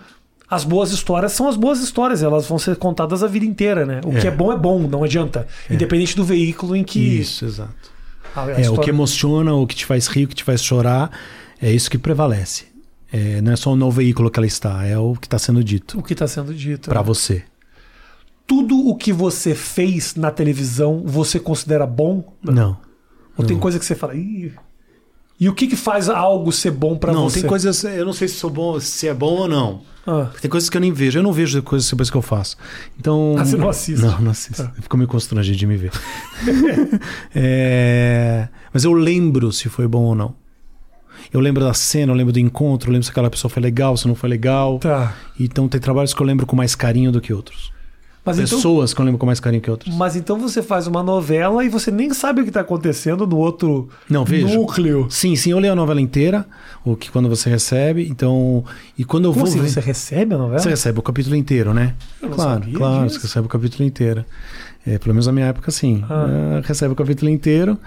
[0.49, 4.01] as boas histórias são as boas histórias, elas vão ser contadas a vida inteira, né?
[4.07, 4.21] O É.
[4.21, 5.47] que é bom é bom, não adianta.
[5.71, 7.01] Independente do veículo em que.
[7.01, 7.75] Isso, exato.
[8.35, 10.45] a- a É, o história- que emociona, o que te faz rir, o que te
[10.45, 11.11] faz chorar,
[11.61, 12.67] é isso que prevalece.
[13.13, 15.99] É, não é só no veículo que ela está, é o que está sendo dito
[15.99, 16.89] o que está sendo dito.
[16.91, 17.07] para né?
[17.07, 17.43] você.
[18.47, 22.33] Tudo o que você fez na televisão, você considera bom?
[22.43, 22.77] Não.
[23.37, 24.15] Ou tem coisa que você fala.
[24.15, 24.53] Ih.
[25.39, 27.41] E o que, que faz algo ser bom para não, você?
[27.41, 27.85] tem coisas.
[27.85, 29.83] Eu não sei se sou bom, se é bom ou não.
[30.07, 31.19] Ah, Tem coisas que eu nem vejo.
[31.19, 32.57] Eu não vejo coisas depois que eu faço.
[32.99, 33.35] Então.
[33.37, 34.01] Ah, você não assiste?
[34.03, 34.63] Não, não assisto.
[34.63, 34.73] Tá.
[34.81, 35.91] Ficou meio constrangido de me ver.
[37.35, 40.35] É, Mas eu lembro se foi bom ou não.
[41.33, 43.97] Eu lembro da cena, eu lembro do encontro, eu lembro se aquela pessoa foi legal,
[43.97, 44.79] se não foi legal.
[44.79, 45.15] tá.
[45.39, 47.73] Então tem trabalhos que eu lembro com mais carinho do que outros.
[48.27, 49.95] Mas então, Pessoas que eu lembro com mais carinho que outros.
[49.97, 53.37] mas então você faz uma novela e você nem sabe o que está acontecendo no
[53.37, 54.49] outro Não, vejo.
[54.49, 55.07] núcleo.
[55.09, 56.45] Sim, sim, eu leio a novela inteira,
[56.85, 58.65] o que quando você recebe, então.
[58.99, 59.63] E quando eu Como vou assim?
[59.63, 59.69] ver.
[59.71, 60.59] Você recebe a novela?
[60.59, 61.95] Você recebe o capítulo inteiro, né?
[62.21, 63.21] Eu claro, claro, disso.
[63.21, 64.25] você recebe o capítulo inteiro.
[64.85, 66.05] É, pelo menos na minha época, sim.
[66.09, 66.61] Ah.
[66.65, 67.79] É, recebe o capítulo inteiro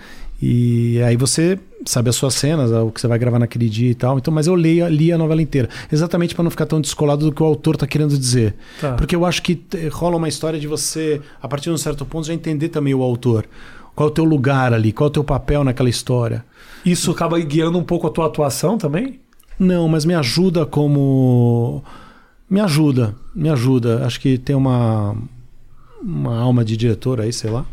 [0.41, 3.95] e aí você sabe as suas cenas, o que você vai gravar naquele dia e
[3.95, 4.17] tal.
[4.17, 7.31] Então, mas eu leio, li a novela inteira, exatamente para não ficar tão descolado do
[7.31, 8.55] que o autor está querendo dizer.
[8.81, 8.93] Tá.
[8.93, 12.05] Porque eu acho que te- rola uma história de você, a partir de um certo
[12.05, 13.45] ponto, já entender também o autor.
[13.95, 16.45] Qual é o teu lugar ali, qual é o teu papel naquela história.
[16.85, 19.19] Isso acaba guiando um pouco a tua atuação também?
[19.57, 21.83] Não, mas me ajuda como.
[22.49, 24.05] Me ajuda, me ajuda.
[24.05, 25.15] Acho que tem uma,
[26.01, 27.65] uma alma de diretor aí, sei lá.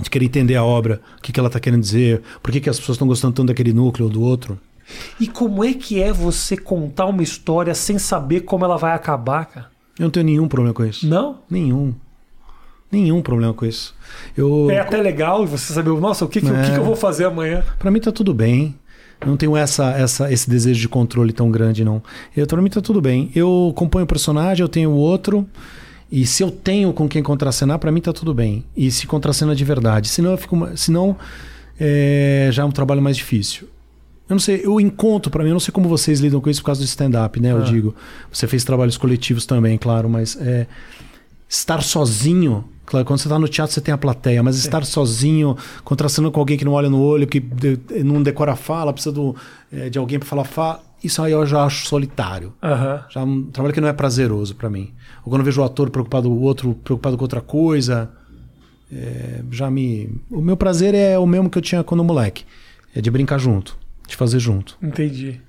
[0.00, 2.70] De querer entender a obra, o que, que ela está querendo dizer, por que, que
[2.70, 4.58] as pessoas estão gostando tanto daquele núcleo ou do outro.
[5.20, 9.44] E como é que é você contar uma história sem saber como ela vai acabar,
[9.46, 9.66] cara?
[9.98, 11.06] Eu não tenho nenhum problema com isso.
[11.06, 11.38] Não?
[11.50, 11.94] Nenhum.
[12.90, 13.94] Nenhum problema com isso.
[14.36, 16.70] Eu, É até legal você saber, nossa, o que, que, o que É.
[16.72, 17.62] que eu vou fazer amanhã?
[17.78, 18.74] Pra mim tá tudo bem.
[19.20, 22.02] Eu não tenho essa, essa, esse desejo de controle tão grande, não.
[22.36, 23.30] Eu, pra mim tá tudo bem.
[23.34, 25.46] Eu componho o personagem, eu tenho o outro.
[26.14, 28.64] E se eu tenho com quem contracenar, pra mim tá tudo bem.
[28.76, 30.08] E se contracena de verdade.
[30.10, 31.16] Senão, eu fico, senão
[31.80, 33.66] é, já é um trabalho mais difícil.
[34.28, 36.60] Eu não sei, eu encontro pra mim, eu não sei como vocês lidam com isso
[36.60, 37.52] por causa do stand-up, né?
[37.52, 37.62] Eu Ah.
[37.62, 37.94] digo.
[38.30, 40.66] Você fez trabalhos coletivos também, claro, mas é,
[41.48, 42.64] estar sozinho.
[42.84, 46.40] Claro, quando você está no teatro, você tem a plateia, mas estar sozinho, contrastando com
[46.40, 47.42] alguém que não olha no olho, que
[48.04, 49.34] não decora a fala, precisa do,
[49.72, 52.52] eh, de alguém para falar fala, isso aí eu já acho solitário.
[52.62, 53.02] Aham.
[53.08, 54.92] Já é um trabalho que não é prazeroso para mim.
[55.24, 58.10] Ou quando eu vejo o ator preocupado, o outro preocupado com outra coisa,
[58.92, 60.10] eh, já me.
[60.30, 62.44] O meu prazer é o mesmo que eu tinha quando moleque:
[62.94, 64.76] é de brincar junto, de fazer junto.
[64.82, 65.40] Entendi.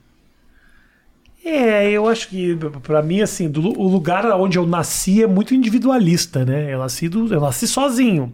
[1.45, 5.53] É, eu acho que pra mim, assim, do, o lugar onde eu nasci é muito
[5.53, 6.73] individualista, né?
[6.73, 8.31] Eu nasci, do, eu nasci sozinho,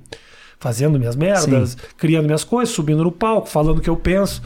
[0.60, 4.44] fazendo minhas merdas, criando minhas coisas, subindo no palco, falando o que eu penso.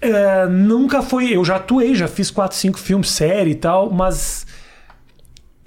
[0.00, 1.36] É, nunca foi.
[1.36, 4.46] Eu já atuei, já fiz quatro, cinco filmes, série e tal, mas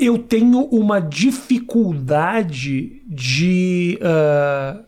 [0.06, 3.98] eu tenho uma dificuldade de.
[4.02, 4.80] ah,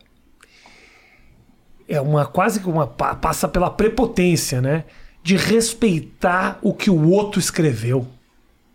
[1.88, 4.84] é uma quase que uma pa- passa pela prepotência, né?
[5.22, 8.06] De respeitar o que o outro escreveu,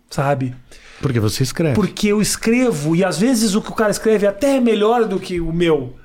[0.10, 0.56] sabe?
[1.02, 1.76] Porque você escreve.
[1.76, 5.20] Porque eu escrevo e às vezes o que o cara escreve até é melhor do
[5.20, 5.96] que o meu,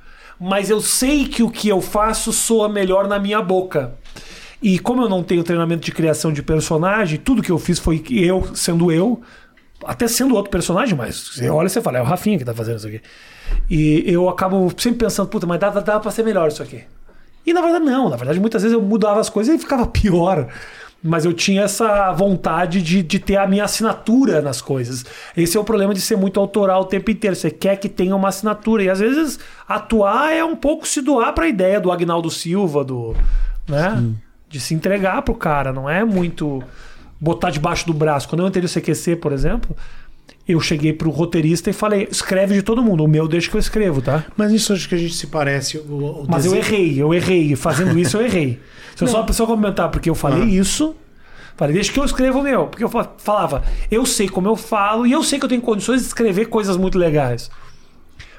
[0.41, 3.95] mas eu sei que o que eu faço soa melhor na minha boca.
[4.63, 8.03] E como eu não tenho treinamento de criação de personagem, tudo que eu fiz foi
[8.11, 9.21] eu sendo eu,
[9.87, 12.55] até sendo outro personagem, mas você olha e você fala, é o Rafinha que tá
[12.55, 13.01] fazendo isso aqui.
[13.71, 16.83] E eu acabo sempre pensando, puta, mas dava, dava pra ser melhor isso aqui.
[17.47, 20.49] E na verdade não, na verdade muitas vezes eu mudava as coisas e ficava pior.
[21.03, 25.05] Mas eu tinha essa vontade de, de ter a minha assinatura nas coisas.
[25.37, 27.37] Esse é o problema de ser muito autoral o tempo inteiro.
[27.37, 28.83] Você quer que tenha uma assinatura.
[28.83, 32.83] E às vezes atuar é um pouco se doar para a ideia do Agnaldo Silva,
[32.83, 33.15] do.
[33.69, 34.03] né?
[34.49, 35.73] De se entregar pro cara.
[35.73, 36.61] Não é muito
[37.21, 38.29] botar debaixo do braço.
[38.29, 39.77] Quando eu entrei no CQC, por exemplo,
[40.49, 43.05] eu cheguei pro roteirista e falei: escreve de todo mundo.
[43.05, 44.25] O meu deixa que eu escrevo, tá?
[44.37, 45.79] Mas isso acho que a gente se parece.
[45.79, 47.57] O, o Mas eu desejo- errei, eu errei.
[47.57, 48.61] Fazendo isso, eu errei.
[48.95, 50.47] Se eu só a pessoa comentar porque eu falei Ah.
[50.47, 50.95] isso,
[51.57, 52.67] falei, deixa que eu escrevo o meu.
[52.69, 55.61] Porque eu fa- falava, eu sei como eu falo e eu sei que eu tenho
[55.61, 57.51] condições de escrever coisas muito legais.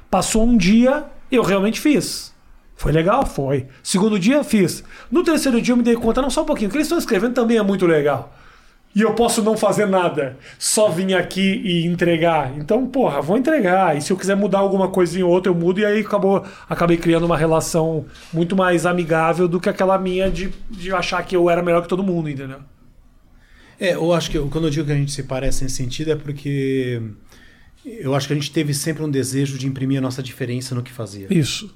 [0.09, 2.33] Passou um dia, eu realmente fiz.
[2.75, 3.25] Foi legal?
[3.25, 3.65] Foi.
[3.83, 4.83] Segundo dia, fiz.
[5.11, 6.97] No terceiro dia, eu me dei conta, não, só um pouquinho, o que eles estão
[6.97, 8.33] escrevendo também é muito legal.
[8.97, 12.57] E eu posso não fazer nada, só vir aqui e entregar.
[12.57, 13.95] Então, porra, vou entregar.
[13.95, 15.79] E se eu quiser mudar alguma coisinha ou outra, eu mudo.
[15.79, 20.51] E aí acabou, acabei criando uma relação muito mais amigável do que aquela minha de,
[20.71, 22.57] de achar que eu era melhor que todo mundo, entendeu?
[23.79, 26.11] É, eu acho que eu- quando eu digo que a gente se parece nesse sentido
[26.11, 26.99] é porque
[27.85, 30.81] eu acho que a gente teve sempre um desejo de imprimir a nossa diferença no
[30.81, 31.27] que fazia.
[31.29, 31.71] Isso.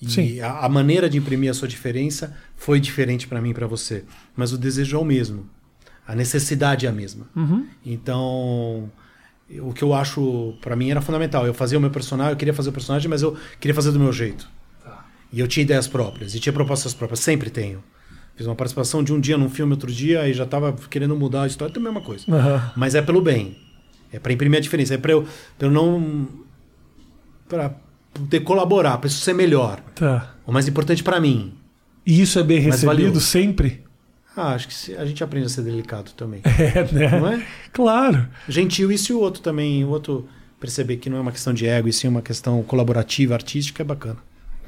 [0.00, 0.40] E Sim.
[0.40, 4.04] a, a maneira de imprimir a sua diferença foi diferente para mim e para você,
[4.36, 5.48] mas o desejo é o mesmo.
[6.06, 7.26] A necessidade é a mesma.
[7.34, 7.66] Uhum.
[7.84, 8.90] Então,
[9.60, 11.46] o que eu acho para mim era fundamental.
[11.46, 14.00] Eu fazia o meu personagem, eu queria fazer o personagem, mas eu queria fazer do
[14.00, 14.48] meu jeito.
[14.84, 15.06] Tá.
[15.32, 17.82] E eu tinha ideias próprias, e tinha propostas próprias, sempre tenho.
[18.34, 21.42] Fiz uma participação de um dia num filme, outro dia, e já estava querendo mudar
[21.42, 22.24] a história, é a mesma coisa.
[22.28, 22.72] Aham.
[22.76, 23.56] Mas é pelo bem.
[24.12, 25.26] É para imprimir a diferença, é para eu,
[25.58, 26.28] pra eu não
[27.48, 27.74] para
[28.12, 29.80] poder colaborar, para isso ser melhor.
[29.94, 30.34] Tá.
[30.46, 31.54] O mais importante para mim.
[32.04, 33.20] E isso é bem Mas recebido valeu.
[33.20, 33.84] sempre?
[34.36, 36.40] Ah, acho que a gente aprende a ser delicado também.
[36.58, 37.20] É, né?
[37.20, 37.46] Não é?
[37.72, 38.26] Claro.
[38.48, 41.66] Gentil, e se o outro também, o outro perceber que não é uma questão de
[41.66, 44.18] ego, e sim uma questão colaborativa, artística, é bacana.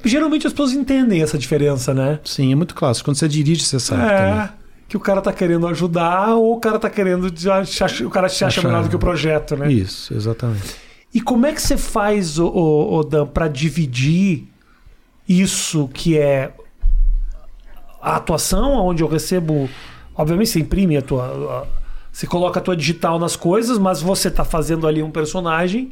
[0.03, 2.19] Geralmente as pessoas entendem essa diferença, né?
[2.23, 3.09] Sim, é muito clássico.
[3.09, 4.39] Quando você dirige, você sabe também.
[4.39, 4.49] É.
[4.87, 7.25] Que o cara tá querendo ajudar ou o cara tá querendo.
[7.25, 9.71] O cara se acha melhor do que o projeto, né?
[9.71, 10.75] Isso, exatamente.
[11.11, 14.47] E como é que você faz, o, o, Dan, pra dividir
[15.27, 16.51] isso que é
[18.05, 19.69] a atuação, onde eu recebo.
[20.15, 21.23] Obviamente você imprime a tua.
[21.25, 25.91] a- você coloca a tua digital nas coisas, mas você tá fazendo ali um personagem.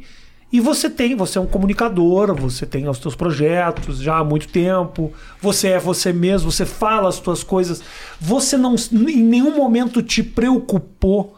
[0.50, 4.48] E você tem, você é um comunicador, você tem os teus projetos já há muito
[4.48, 7.82] tempo, você é você mesmo, você fala as tuas coisas.
[8.20, 11.34] Você não em nenhum momento te preocupou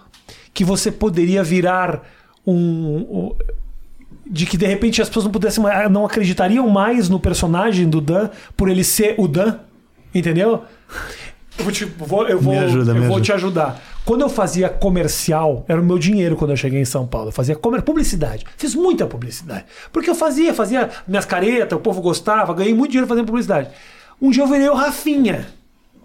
[0.52, 2.02] que você poderia virar
[2.46, 3.36] um, um-
[4.28, 8.28] de que de repente as pessoas não pudessem não acreditariam mais no personagem do Dan
[8.56, 9.58] por ele ser o Dan,
[10.14, 10.64] entendeu?
[11.58, 13.80] Eu vou, te, vou- eu vou, ajuda, eu vou te ajudar.
[14.04, 17.28] Quando eu fazia comercial, era o meu dinheiro quando eu cheguei em São Paulo.
[17.28, 18.44] Eu fazia comer, publicidade.
[18.56, 19.64] Fiz muita publicidade.
[19.92, 23.68] Porque eu fazia, fazia minhas caretas, o povo gostava, ganhei muito dinheiro fazendo publicidade.
[24.20, 25.46] Um dia eu virei o Rafinha.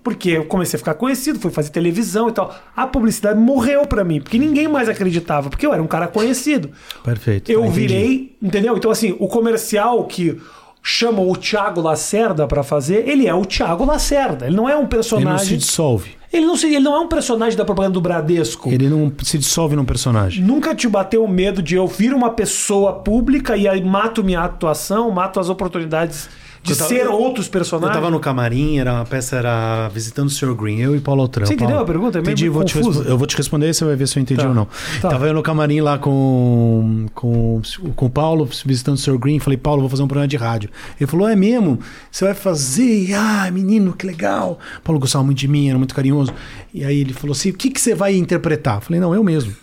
[0.03, 2.55] Porque eu comecei a ficar conhecido, fui fazer televisão e tal.
[2.75, 6.71] A publicidade morreu pra mim, porque ninguém mais acreditava, porque eu era um cara conhecido.
[7.03, 7.51] Perfeito.
[7.51, 7.79] Eu entendi.
[7.79, 8.75] virei, entendeu?
[8.75, 10.41] Então, assim, o comercial que
[10.81, 14.47] chamam o Thiago Lacerda pra fazer, ele é o Thiago Lacerda.
[14.47, 15.45] Ele não é um Ele não personagem.
[15.47, 16.11] se dissolve.
[16.33, 18.69] Ele não, se- ele não é um personagem da propaganda do Bradesco.
[18.71, 20.41] Ele não se dissolve num personagem.
[20.43, 24.41] Nunca te bateu o medo de eu vir uma pessoa pública e aí mato minha
[24.41, 26.29] atuação, mato as oportunidades
[26.63, 27.95] de Eu tava- ser outros Eu personagens?
[27.95, 30.53] tava no camarim, era, a peça era Visitando o Sr.
[30.53, 31.45] Green, eu e Paulo Altran.
[31.45, 32.19] Você entendeu Paulo, a pergunta?
[32.19, 32.99] É meio Entendi, vou te confuso.
[32.99, 34.47] respo- eu vou te responder e você vai ver se eu entendi Tá.
[34.47, 34.67] ou não.
[35.01, 35.09] Tá.
[35.09, 37.61] Tava eu no camarim lá com, com,
[37.95, 39.17] com o Paulo, visitando o Sr.
[39.17, 40.69] Green, falei, Paulo, vou fazer um programa de rádio.
[40.99, 41.79] Ele falou, é mesmo?
[42.11, 43.13] Você vai fazer?
[43.15, 44.59] Ah, menino, que legal.
[44.83, 46.31] Paulo gostava muito de mim, era muito carinhoso.
[46.73, 48.75] E aí ele falou assim, o que, que você vai interpretar?
[48.77, 49.53] Eu falei, não, eu mesmo.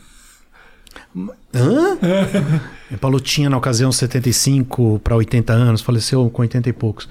[1.55, 1.99] Hã?
[2.91, 7.07] E Paulo tinha, na ocasião, 75 para 80 anos, faleceu com 80 e poucos.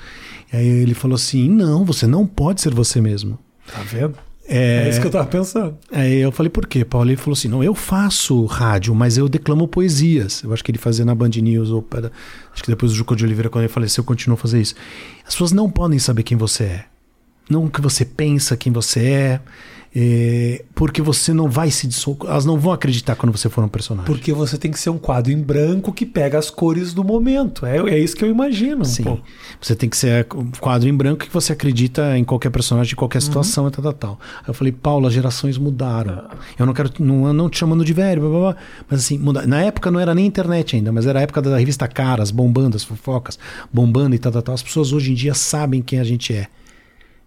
[0.51, 3.37] E aí ele falou assim: não, você não pode ser você mesmo.
[3.71, 4.15] Tá vendo?
[4.49, 5.77] É, É isso que eu tava pensando.
[5.91, 6.83] Aí eu falei, por quê?
[6.83, 10.41] Paulo ele falou assim: não, eu faço rádio, mas eu declamo poesias.
[10.43, 12.11] Eu acho que ele fazia na Band News, ou para-
[12.53, 14.73] acho que depois do Juco de Oliveira, quando ele faleceu, continuou a fazer isso.
[15.27, 16.85] As pessoas não podem saber quem você é.
[17.49, 19.41] Não o que você pensa, quem você é.
[19.99, 22.29] É, porque você não vai se dissolver.
[22.29, 24.05] Elas não vão acreditar quando você for um personagem.
[24.05, 27.65] Porque você tem que ser um quadro em branco que pega as cores do momento.
[27.65, 28.85] É, é isso que eu imagino.
[28.85, 29.19] Sim.
[29.59, 32.95] Você tem que ser um quadro em branco que você acredita em qualquer personagem, de
[32.95, 34.19] qualquer situação e tal, tal, tal.
[34.43, 36.25] Aí eu falei, Paulo, as gerações mudaram.
[36.59, 38.55] Eu não quero, não, não te chamando de velho, blá, blá, blá,
[38.87, 39.47] mas assim, muda.
[39.47, 42.77] na época não era nem internet ainda, mas era a época da revista Caras, bombando
[42.77, 43.39] as fofocas,
[43.73, 44.53] bombando e tal, tal, tal.
[44.53, 46.45] As pessoas hoje em dia sabem quem a gente é.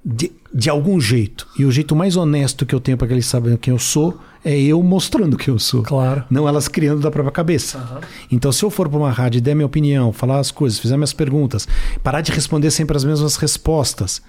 [0.05, 1.47] De, de algum jeito.
[1.59, 4.19] E o jeito mais honesto que eu tenho para que eles saibam quem eu sou
[4.45, 5.83] é eu mostrando quem eu sou.
[5.83, 6.25] Claro.
[6.31, 8.01] Não elas criando da própria cabeça.
[8.31, 10.97] Então, se eu for para uma rádio e der minha opinião, falar as coisas, fizer
[10.97, 11.69] minhas perguntas,
[12.03, 14.23] parar de responder sempre as mesmas respostas,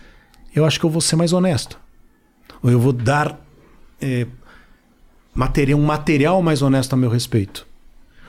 [0.54, 1.80] eu acho que eu vou ser mais honesto.
[2.62, 3.40] Ou eu vou dar
[4.02, 4.28] é,
[5.34, 7.66] material, um material mais honesto a meu respeito.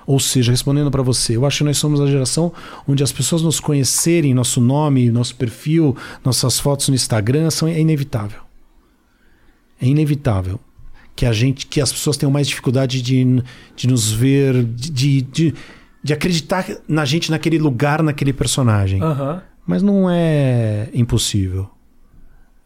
[0.07, 2.53] Ou seja, respondendo para você, eu acho que nós somos a geração
[2.87, 7.79] onde as pessoas nos conhecerem, nosso nome, nosso perfil, nossas fotos no Instagram, são, é
[7.81, 8.41] inevitável.
[9.81, 10.61] É inevitável
[11.15, 13.43] que a gente, que as pessoas tenham mais dificuldade de,
[13.77, 15.55] de nos ver, de, de,
[16.03, 19.03] de acreditar na gente naquele lugar, naquele personagem.
[19.03, 19.43] Aham.
[19.67, 21.69] Mas não é impossível.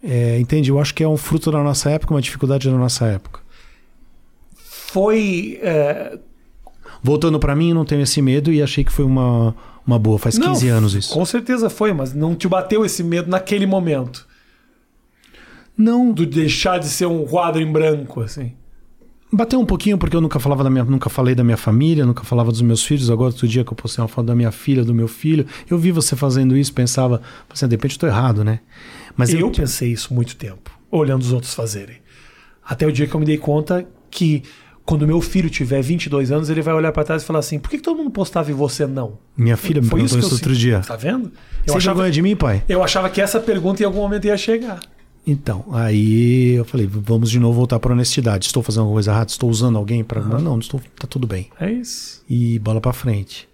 [0.03, 0.71] É, entende?
[0.71, 3.41] Eu acho que é um fruto da nossa época, uma dificuldade da nossa época.
[4.55, 5.59] Foi.
[5.63, 6.19] é,
[7.03, 9.55] Voltando pra mim, eu não tenho esse medo e achei que foi uma,
[9.87, 10.19] uma boa.
[10.19, 11.13] Faz 15 não, anos isso.
[11.13, 14.27] Com certeza foi, mas não te bateu esse medo naquele momento.
[15.77, 18.53] Não, Do deixar de ser um quadro em branco, assim.
[19.31, 22.25] bateu um pouquinho porque eu nunca falava da minha, nunca falei da minha família, nunca
[22.25, 23.11] falava dos meus filhos.
[23.11, 25.77] Agora outro dia que eu postei uma foto da minha filha, do meu filho, eu
[25.79, 28.61] vi você fazendo isso, pensava, assim, de repente eu tô errado, né?
[29.15, 31.97] Mas eu pensei isso muito tempo, olhando os outros fazerem.
[32.65, 34.43] Até o dia que eu me dei conta que
[34.87, 37.69] quando meu filho tiver 22 anos, ele vai olhar pra trás e falar assim: por
[37.69, 39.19] que, que todo mundo postava e você não?
[39.37, 40.81] minha filha me Foi perguntou isso outro dia.
[40.81, 41.33] Tá vendo?
[41.67, 42.63] Eu Você achava, de mim, pai?
[42.69, 44.81] eu achava que essa pergunta em algum momento ia chegar.
[45.27, 48.47] Então, aí eu falei, vamos de novo voltar para honestidade.
[48.47, 49.29] Estou fazendo alguma coisa errada?
[49.29, 51.51] Estou usando alguém para não, não estou, tá tudo bem.
[51.61, 52.23] É isso.
[52.31, 53.49] E bola para frente.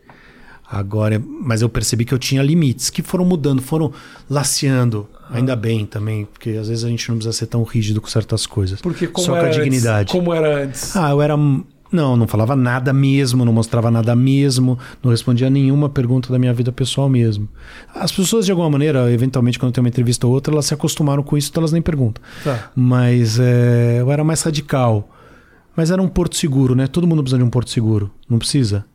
[0.72, 3.92] Agora, mas eu percebi que eu tinha limites que foram mudando, foram
[4.28, 5.06] laceando.
[5.30, 8.46] Ainda bem também, porque às vezes a gente não precisa ser tão rígido com certas
[8.46, 8.80] coisas.
[8.80, 10.00] Porque como Só com era a dignidade.
[10.04, 10.96] Antes, como era antes.
[10.96, 11.37] Ah, eu era.
[11.37, 16.54] Não, não falava nada mesmo, não mostrava nada mesmo, não respondia nenhuma pergunta da minha
[16.54, 17.46] vida pessoal mesmo.
[17.94, 21.22] As pessoas, de alguma maneira, eventualmente, quando tem uma entrevista ou outra, elas se acostumaram
[21.22, 22.24] com isso, então elas nem perguntam.
[22.42, 22.70] Tá.
[22.74, 25.11] Mas é, eu era mais radical.
[25.76, 26.87] Mas era um porto seguro, né?
[26.87, 28.11] Todo mundo precisa de um porto seguro.
[28.26, 28.87] Não precisa?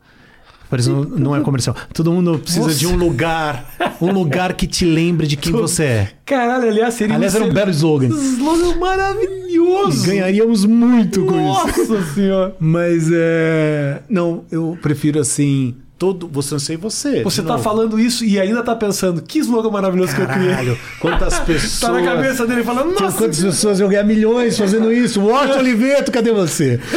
[0.70, 1.74] Parece, não, não é comercial.
[1.94, 3.74] Todo mundo precisa de um lugar.
[4.00, 6.08] Um lugar que te lembre de quem Todo- você é.
[6.26, 8.08] Caralho, aliás, seria Aliás, era um belo slogan.
[8.08, 10.06] slogan maravilhoso.
[10.06, 11.88] Ganharíamos muito com isso.
[11.88, 12.54] Nossa senhora.
[12.60, 14.02] Mas é.
[14.08, 15.74] Não, eu prefiro assim.
[15.98, 16.28] Todo.
[16.28, 17.24] Você não sei você.
[17.24, 17.64] Você tá novo.
[17.64, 20.50] falando isso e ainda tá pensando, que slogan maravilhoso que eu criei.
[20.50, 21.80] Caralho, quantas pessoas.
[21.88, 23.16] Tá na cabeça dele falando, nossa.
[23.18, 25.20] quantas pessoas eu ganhar milhões fazendo isso?
[25.20, 26.78] Washington Oliveto, cadê você?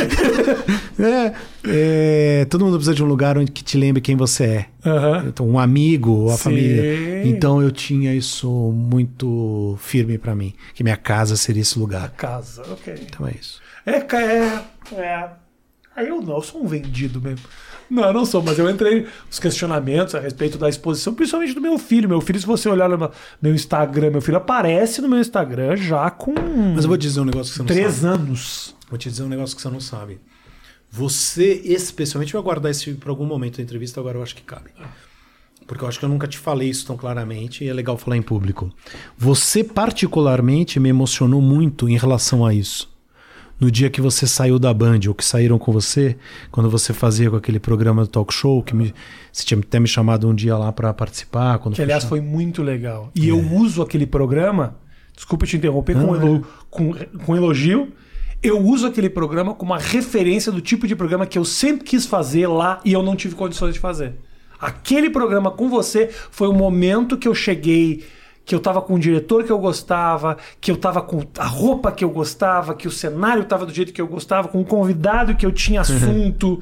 [1.00, 1.34] É,
[1.68, 4.66] é, todo mundo precisa de um lugar onde que te lembre quem você é.
[5.28, 6.44] Então, um amigo, a Sim.
[6.44, 7.24] família.
[7.26, 12.12] Então eu tinha isso muito firme pra mim, que minha casa seria esse lugar.
[12.12, 12.94] Casa, ok.
[13.02, 13.60] Então é isso.
[13.84, 14.62] É, é,
[14.94, 15.30] é.
[15.96, 17.46] Aí eu não, eu sou um vendido mesmo.
[17.90, 21.60] Não, eu não sou, mas eu entrei nos questionamentos a respeito da exposição, principalmente do
[21.60, 22.08] meu filho.
[22.08, 26.10] Meu filho, se você olhar no meu Instagram, meu filho aparece no meu Instagram já
[26.10, 26.34] com
[26.74, 28.14] Mas eu vou te dizer um negócio que você não três sabe.
[28.22, 28.76] anos.
[28.90, 30.22] Vou te dizer um negócio que você não sabe.
[30.90, 34.72] Você, especialmente, vai guardar isso para algum momento da entrevista, agora eu acho que cabe.
[35.68, 38.18] porque eu acho que eu nunca te falei isso tão claramente e é legal falar
[38.18, 38.70] em público.
[39.18, 42.91] Você, particularmente, me emocionou muito em relação a isso.
[43.62, 46.18] No dia que você saiu da Band, ou que saíram com você,
[46.50, 48.94] quando você fazia com aquele programa do talk show, que me,
[49.32, 51.60] você tinha até me chamado um dia lá para participar.
[51.60, 53.12] Que, aliás, foi muito legal.
[53.14, 53.32] E é.
[53.32, 54.76] eu uso aquele programa,
[55.16, 56.94] desculpa te interromper, com, elo, com,
[57.24, 57.94] com elogio
[58.44, 62.06] eu uso aquele programa como uma referência do tipo de programa que eu sempre quis
[62.06, 64.16] fazer lá e eu não tive condições de fazer.
[64.60, 68.04] Aquele programa com você foi o momento que eu cheguei,
[68.52, 71.90] que eu tava com o diretor que eu gostava, que eu tava com a roupa
[71.90, 75.36] que eu gostava, que o cenário tava do jeito que eu gostava, com um convidado
[75.36, 76.62] que eu tinha assunto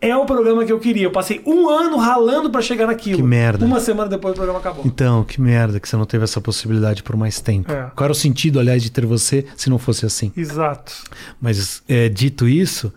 [0.00, 1.04] é o programa que eu queria.
[1.04, 3.18] Eu passei um ano ralando para chegar naquilo.
[3.18, 3.64] Que merda.
[3.64, 4.82] Uma semana depois o programa acabou.
[4.84, 7.70] Então, que merda que você não teve essa possibilidade por mais tempo.
[7.70, 7.92] É.
[7.94, 10.32] Qual era o sentido, aliás, de ter você se não fosse assim?
[10.36, 10.92] Exato.
[11.40, 12.92] Mas, é, dito isso,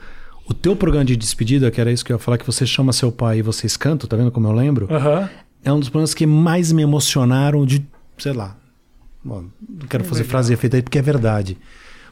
[0.50, 2.92] o teu programa de despedida, que era isso que eu ia falar, que você chama
[2.92, 4.90] seu pai e vocês cantam, tá vendo como eu lembro?
[4.92, 5.30] Uhum.
[5.64, 7.86] É um dos programas que mais me emocionaram de,
[8.18, 8.56] sei lá.
[9.24, 11.58] Bom, não quero fazer frase efeito aí porque é verdade.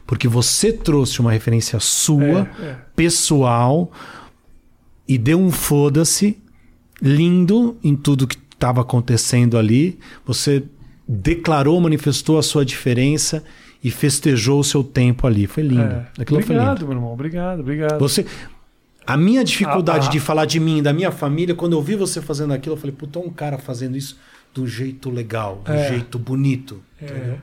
[0.06, 2.78] Porque você trouxe uma referência sua, é, é.
[2.94, 3.90] pessoal
[5.08, 6.38] e deu um foda-se
[7.00, 9.98] lindo em tudo que estava acontecendo ali.
[10.24, 10.64] Você
[11.08, 13.42] declarou, manifestou a sua diferença
[13.82, 15.46] e festejou o seu tempo ali.
[15.46, 15.82] Foi lindo.
[15.82, 16.06] É.
[16.18, 17.12] Aquilo obrigado, foi meu irmão.
[17.12, 17.98] Obrigado, obrigado.
[17.98, 18.26] Você,
[19.06, 20.12] a minha dificuldade ah, ah.
[20.12, 22.94] de falar de mim, da minha família, quando eu vi você fazendo aquilo, eu falei,
[22.94, 24.18] puta, um cara fazendo isso
[24.56, 25.88] do jeito legal, do é.
[25.88, 26.80] jeito bonito.
[27.00, 27.34] É.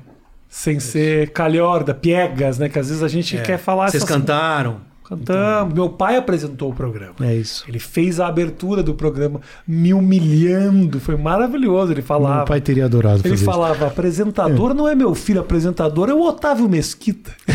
[0.50, 2.68] Sem ser calhorda, piegas, né?
[2.68, 3.42] Que às vezes a gente é.
[3.42, 4.16] quer falar Vocês essas...
[4.16, 4.82] cantaram?
[5.04, 5.22] Cantamos.
[5.22, 7.16] Então, Meu pai apresentou o programa.
[7.22, 7.66] É isso.
[7.68, 11.00] Ele fez a abertura do programa me humilhando.
[11.00, 11.92] Foi maravilhoso.
[11.92, 12.38] Ele falava.
[12.38, 13.86] Meu pai teria adorado Ele falava: isso.
[13.86, 14.74] apresentador é.
[14.74, 17.32] não é meu filho, apresentador é o Otávio Mesquita.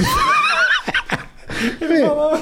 [1.81, 2.41] Ele falava,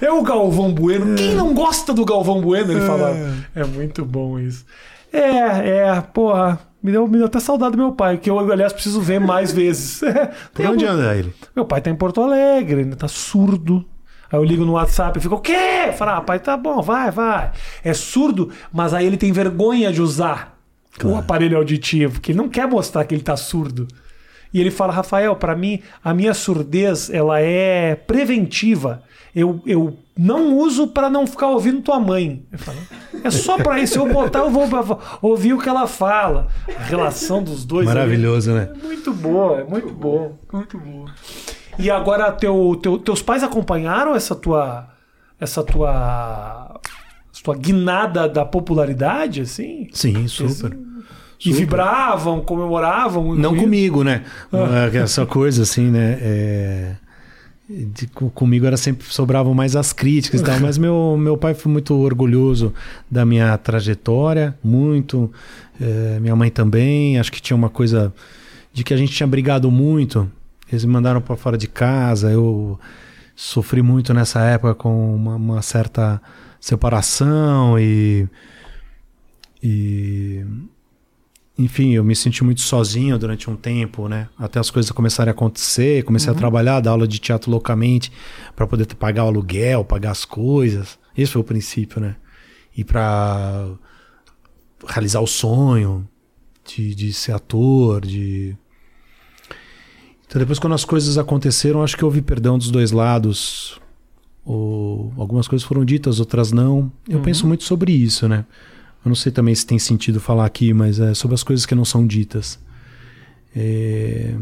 [0.00, 1.14] é o Galvão Bueno.
[1.16, 2.72] Quem não gosta do Galvão Bueno?
[2.72, 3.34] Ele falava.
[3.54, 4.64] É muito bom isso.
[5.12, 6.58] É, é, porra.
[6.82, 9.50] Me deu, me deu até saudade do meu pai, que eu, aliás, preciso ver mais
[9.50, 10.00] vezes.
[10.54, 11.00] Por onde algum...
[11.00, 11.34] anda ele?
[11.54, 13.84] Meu pai tá em Porto Alegre, ele tá surdo.
[14.30, 15.92] Aí eu ligo no WhatsApp e fico, o quê?
[15.96, 17.50] Fala, ah, pai, tá bom, vai, vai.
[17.82, 20.58] É surdo, mas aí ele tem vergonha de usar
[20.96, 21.16] claro.
[21.16, 23.88] o aparelho auditivo, que ele não quer mostrar que ele tá surdo.
[24.52, 29.02] E ele fala, Rafael, para mim, a minha surdez, ela é preventiva.
[29.34, 32.42] Eu, eu não uso para não ficar ouvindo tua mãe.
[32.56, 32.78] Falo,
[33.22, 33.92] é só para isso.
[33.94, 34.66] Se eu botar, eu vou
[35.20, 36.48] ouvir o que ela fala.
[36.74, 37.86] A relação dos dois.
[37.86, 38.70] Maravilhoso, né?
[38.74, 40.38] É muito boa, é muito bom.
[40.50, 41.10] Muito boa.
[41.78, 44.88] E agora teu, teu, teus pais acompanharam essa tua
[45.38, 46.80] essa tua
[47.30, 49.88] essa tua guinada da popularidade assim?
[49.92, 50.85] Sim, super.
[51.44, 53.34] E vibravam, comemoravam.
[53.34, 54.24] Não comigo, né?
[54.52, 54.90] Ah.
[54.92, 56.18] É, essa coisa assim, né?
[56.20, 56.92] É...
[57.68, 61.70] De, comigo era sempre sobravam mais as críticas e tal, mas meu, meu pai foi
[61.70, 62.72] muito orgulhoso
[63.10, 65.30] da minha trajetória, muito.
[65.80, 67.18] É, minha mãe também.
[67.18, 68.14] Acho que tinha uma coisa
[68.72, 70.30] de que a gente tinha brigado muito
[70.70, 72.30] eles me mandaram para fora de casa.
[72.30, 72.78] Eu
[73.34, 76.20] sofri muito nessa época com uma, uma certa
[76.60, 78.26] separação e,
[79.62, 80.44] e
[81.58, 84.28] enfim, eu me senti muito sozinho durante um tempo, né?
[84.38, 86.36] Até as coisas começarem a acontecer, comecei uhum.
[86.36, 88.12] a trabalhar, dar aula de teatro loucamente
[88.54, 90.98] para poder pagar o aluguel, pagar as coisas.
[91.16, 92.16] Esse foi o princípio, né?
[92.76, 93.68] E para
[94.86, 96.06] realizar o sonho
[96.66, 98.56] de, de ser ator, de
[100.28, 103.80] então, depois, quando as coisas aconteceram, acho que houve perdão dos dois lados.
[104.44, 106.90] Ou algumas coisas foram ditas, outras não.
[107.08, 107.22] Eu uhum.
[107.22, 108.44] penso muito sobre isso, né?
[109.06, 111.76] Eu não sei também se tem sentido falar aqui, mas é sobre as coisas que
[111.76, 112.58] não são ditas.
[113.54, 114.34] É,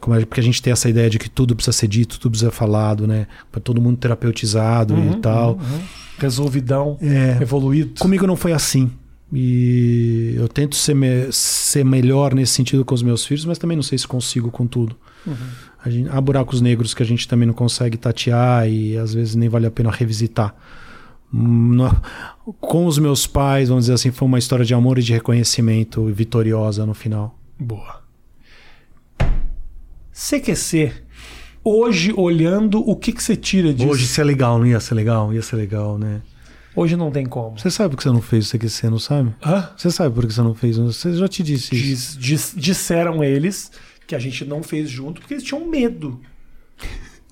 [0.00, 2.30] como é, porque a gente tem essa ideia de que tudo precisa ser dito, tudo
[2.30, 3.26] precisa ser falado, né?
[3.52, 5.56] Para todo mundo terapeutizado uhum, e tal.
[5.56, 5.80] Uhum.
[6.16, 8.00] Resolvidão, é, evoluído.
[8.00, 8.90] Comigo não foi assim.
[9.30, 13.76] E eu tento ser, me, ser melhor nesse sentido com os meus filhos, mas também
[13.76, 14.96] não sei se consigo com tudo.
[15.26, 15.36] Uhum.
[15.90, 19.50] Gente, há buracos negros que a gente também não consegue tatear e às vezes nem
[19.50, 20.54] vale a pena revisitar.
[21.32, 21.90] No,
[22.60, 26.04] com os meus pais, vamos dizer assim, foi uma história de amor e de reconhecimento
[26.06, 27.38] vitoriosa no final.
[27.58, 28.02] Boa.
[30.12, 30.92] CQC.
[31.62, 33.88] Hoje, olhando, o que, que você tira disso?
[33.88, 35.34] Hoje, isso é legal, não ia ser legal?
[35.34, 36.22] Ia ser legal, né?
[36.76, 37.58] Hoje não tem como.
[37.58, 39.34] Você sabe por que você não fez o CQC, não sabe?
[39.44, 39.70] Hã?
[39.76, 40.76] Você sabe por que você não fez?
[40.76, 42.18] Você já te disse isso.
[42.18, 43.72] Diz, diz, disseram eles
[44.06, 46.20] que a gente não fez junto porque eles tinham medo.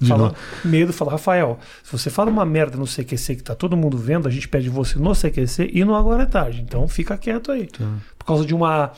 [0.09, 0.35] Fala,
[0.65, 4.29] medo, fala, Rafael, se você fala uma merda no CQC que tá todo mundo vendo,
[4.29, 6.63] a gente pede você no CQC e no Agora é Tarde.
[6.63, 7.67] Então fica quieto aí.
[7.67, 7.85] Tá.
[8.19, 8.93] Por causa de uma.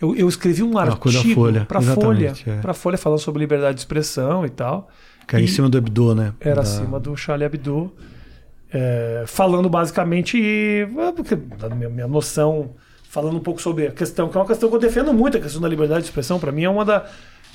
[0.00, 2.56] Eu, eu escrevi um artigo para Folha, é.
[2.60, 4.88] para Folha falando sobre liberdade de expressão e tal.
[5.26, 6.32] Que era em cima do Hebdo, né?
[6.40, 6.60] Era da...
[6.62, 7.92] acima do Charlie Hebdo.
[8.70, 10.38] É, falando basicamente,
[11.16, 12.74] porque da minha, minha noção
[13.08, 15.40] falando um pouco sobre a questão, que é uma questão que eu defendo muito, a
[15.40, 16.38] questão da liberdade de expressão.
[16.38, 17.06] Para mim é uma, da,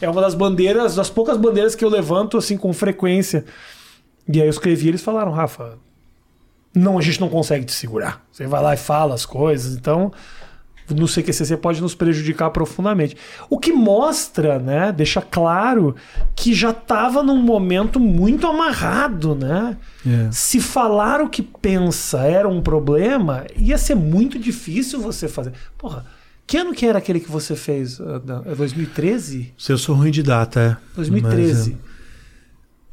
[0.04, 3.46] é uma das bandeiras, das poucas bandeiras que eu levanto assim com frequência.
[4.28, 5.78] E aí eu escrevi, eles falaram, Rafa,
[6.76, 8.24] não, a gente não consegue te segurar.
[8.32, 10.12] Você vai lá e fala as coisas, então
[10.90, 13.16] no CQCC pode nos prejudicar profundamente.
[13.50, 15.96] O que mostra, né, deixa claro
[16.36, 19.78] que já estava num momento muito amarrado, né?
[20.06, 20.30] É.
[20.32, 25.54] Se falar o que pensa era um problema, ia ser muito difícil você fazer.
[25.78, 26.06] Porra,
[26.46, 28.00] que ano que era aquele que você fez?
[28.00, 29.54] Ah, não, É 2013?
[29.58, 30.96] Se eu sou ruim de data, é.
[30.96, 31.72] 2013.
[31.72, 31.94] Mas, é.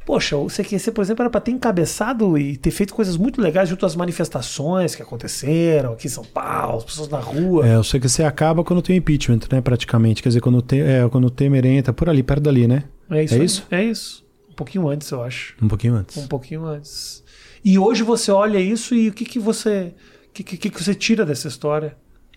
[0.05, 3.69] Poxa, o CQC, por exemplo, era para ter encabeçado e ter feito coisas muito legais
[3.69, 7.67] junto às manifestações que aconteceram aqui em São Paulo, as pessoas na rua.
[7.67, 9.61] É, eu sei que você acaba quando tem impeachment, né?
[9.61, 10.23] Praticamente.
[10.23, 12.85] Quer dizer, quando, tem, é, quando o Temer entra por ali, perto dali, né?
[13.11, 13.35] É isso?
[13.35, 13.67] É isso?
[13.71, 14.25] É isso.
[14.49, 15.55] Um pouquinho antes, eu acho.
[15.61, 16.17] Um pouquinho antes.
[16.17, 17.23] Um pouquinho antes.
[17.63, 19.93] E hoje você olha isso e o que, que você.
[20.29, 21.95] O que, que, que você tira dessa história?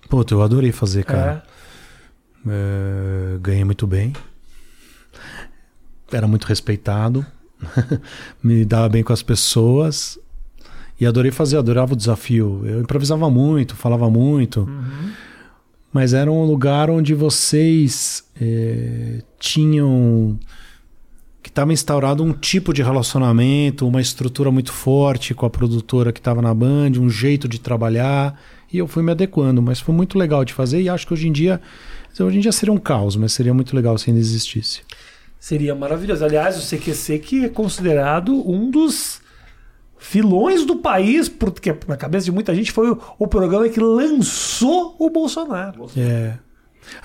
[0.09, 1.43] Puta, eu adorei fazer, cara.
[2.47, 4.13] É, ganhei muito bem.
[6.13, 7.25] Era muito respeitado.
[8.43, 10.19] Me dava bem com as pessoas.
[11.01, 12.63] E adorei fazer, adorava o desafio.
[12.65, 14.69] Eu improvisava muito, falava muito.
[15.93, 20.39] Mas era um lugar onde vocês eh, tinham.
[21.43, 26.21] que estava instaurado um tipo de relacionamento, uma estrutura muito forte com a produtora que
[26.21, 28.39] estava na Band, um jeito de trabalhar.
[28.75, 30.83] E eu fui me adequando, mas foi muito legal de fazer.
[30.83, 31.61] E acho que hoje em dia.
[32.19, 34.81] Hoje em dia seria um caos, mas seria muito legal se ainda existisse.
[35.39, 36.25] Seria maravilhoso.
[36.25, 39.21] Aliás, o CQC que é considerado um dos
[39.97, 44.97] filões do país, porque na cabeça de muita gente foi o, o programa que lançou
[44.99, 45.87] o Bolsonaro.
[45.97, 46.37] É.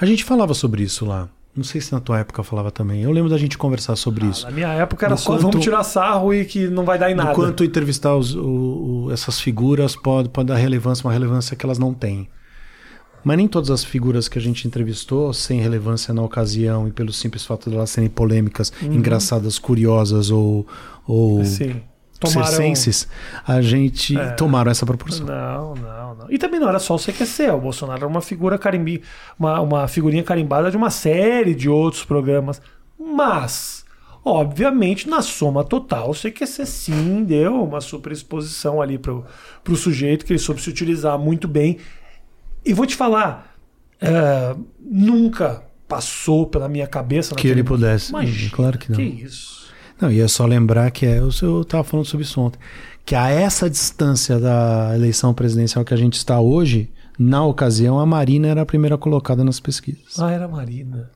[0.02, 1.30] A gente falava sobre isso lá.
[1.56, 3.02] Não sei se na tua época falava também.
[3.02, 4.46] Eu lembro da gente conversar sobre isso.
[4.46, 7.12] Na minha época era Do só quanto- vamos tirar sarro e que não vai dar
[7.12, 7.34] em nada.
[7.34, 11.78] quanto entrevistar os- o- o- essas figuras pode, pode dar relevância, uma relevância que elas
[11.80, 12.30] não têm.
[13.24, 17.12] Mas nem todas as figuras que a gente entrevistou, sem relevância na ocasião e pelo
[17.12, 20.66] simples fato de elas serem polêmicas, engraçadas, curiosas ou,
[21.06, 21.82] ou Sim.
[22.20, 22.48] Tomaram...
[22.48, 23.08] circenses,
[23.48, 24.32] a gente É.
[24.32, 25.26] tomaram essa proporção.
[25.26, 26.26] Não, não, não.
[26.30, 27.50] E também não era só o CQC.
[27.52, 29.02] O Bolsonaro era uma figura carimbi,
[29.40, 32.62] uma, uma figurinha carimbada de uma série de outros programas.
[33.00, 33.86] Mas,
[34.24, 39.26] obviamente, na soma total, o CQC sim deu uma super exposição ali pro,
[39.64, 41.78] pro sujeito que ele soube se utilizar muito bem.
[42.66, 43.56] E vou te falar,
[44.02, 48.10] é, nunca passou pela minha cabeça Que ele pudesse.
[48.10, 48.98] Imagina, Claro que não.
[48.98, 49.69] Que isso.
[50.00, 52.60] Não, e é só lembrar que é, eu, eu tava falando sobre isso ontem,
[53.06, 58.06] que a essa distância da eleição presidencial que a gente está hoje, na ocasião, a
[58.06, 60.18] Marina era a primeira colocada nas pesquisas.
[60.20, 61.12] Ah, era a Marina.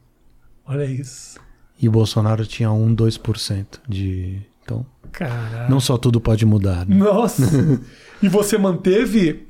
[0.66, 1.40] Olha isso.
[1.80, 4.42] E o Bolsonaro tinha 1, 2% de.
[4.64, 5.70] Então, Caraca.
[5.70, 6.86] não só tudo pode mudar.
[6.86, 6.96] né?
[6.96, 7.44] Nossa!
[8.22, 9.48] e você manteve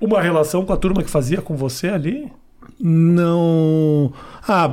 [0.00, 2.30] uma relação com a turma que fazia com você ali?
[2.78, 4.12] Não.
[4.46, 4.68] Ah,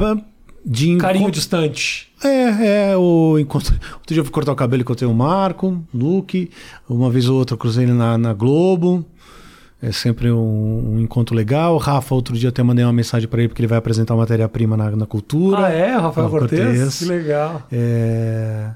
[0.66, 2.12] de Carinho distante.
[2.24, 3.74] É, é, o encontro.
[3.94, 6.50] Outro dia eu fui cortar o cabelo e encontrei o Marco, Luke.
[6.90, 9.06] Uma vez ou outra eu cruzei ele na, na Globo.
[9.82, 11.78] É sempre um, um encontro legal.
[11.78, 14.90] Rafa, outro dia até mandei uma mensagem para ele porque ele vai apresentar matéria-prima na,
[14.92, 15.68] na cultura.
[15.68, 15.96] Ah, é?
[15.96, 16.62] Rafael Cortez?
[16.62, 17.00] Cortez.
[17.00, 17.68] Que legal.
[17.72, 18.72] É,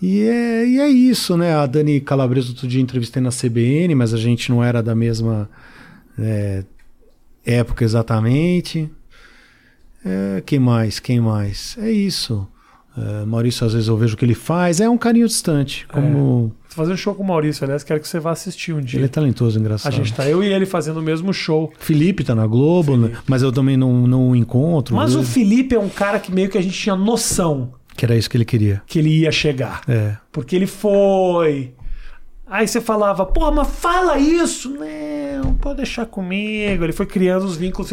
[0.00, 1.56] E, é, e é isso, né?
[1.56, 5.50] A Dani Calabresa outro dia entrevistei na CBN, mas a gente não era da mesma
[6.16, 6.62] é,
[7.44, 8.88] época exatamente.
[10.04, 10.98] É, quem mais?
[11.00, 11.76] Quem mais?
[11.80, 12.46] É isso.
[12.96, 14.80] É, Maurício, às vezes eu vejo o que ele faz.
[14.80, 15.86] É um carinho distante.
[15.86, 18.98] Como Tô fazendo show com o Maurício, aliás, quero que você vá assistir um dia.
[18.98, 19.92] ele é talentoso, A engraçado.
[19.92, 21.72] gente tá eu e ele fazendo o mesmo show.
[21.78, 23.12] Felipe tá na Globo, né?
[23.26, 24.94] mas eu também não, não o encontro.
[24.96, 25.30] Mas o vejo.
[25.32, 28.36] Felipe é um cara que meio que a gente tinha noção Que era isso que
[28.36, 28.82] ele queria.
[28.86, 29.82] que ele ia chegar.
[29.88, 30.16] É.
[30.32, 31.72] Porque ele foi.
[32.46, 34.70] Aí você falava, pô, mas fala isso.
[34.70, 36.82] Não, pode deixar comigo.
[36.82, 37.92] Ele foi criando os vínculos.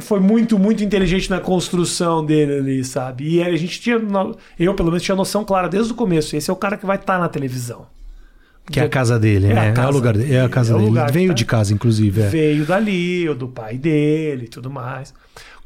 [0.00, 3.28] Foi- muito, muito inteligente na construção dele ali, sabe?
[3.36, 3.96] E a gente tinha.
[4.58, 6.34] Eu, pelo menos, tinha noção clara desde o começo.
[6.34, 7.86] Esse é o cara que vai estar na televisão.
[8.70, 9.68] Que é a casa dele, É a né?
[9.68, 10.34] É, casa o lugar dele.
[10.34, 11.12] É a casa é dele.
[11.12, 12.22] Veio tá- de casa, inclusive.
[12.22, 12.28] É.
[12.28, 15.12] Veio dali, ou do pai dele e tudo mais.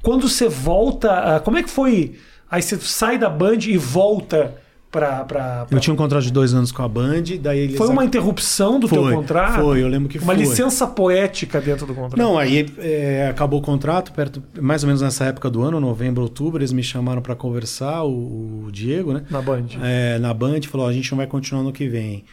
[0.02, 1.36] Quando você volta.
[1.36, 2.14] ah, Como é que foi?
[2.50, 4.54] Aí você sai da Band e volta
[4.94, 5.24] pra.
[5.24, 7.88] pra, pra- Eu tinha um contrato de dois anos com a Band, daí eles Foi
[7.88, 9.60] uma interrupção do Foi, teu contrato?
[9.60, 10.36] foi, eu lembro que Uma foi.
[10.36, 12.16] licença poética dentro do contrato.
[12.16, 16.22] Não, aí é, acabou o contrato, perto, mais ou menos nessa época do ano, novembro,
[16.22, 19.24] outubro, eles me chamaram para conversar, o, o Diego, né?
[19.30, 19.66] Na Band.
[19.82, 22.24] É, na Band, falou: "Ó, a gente não vai continuar no que vem.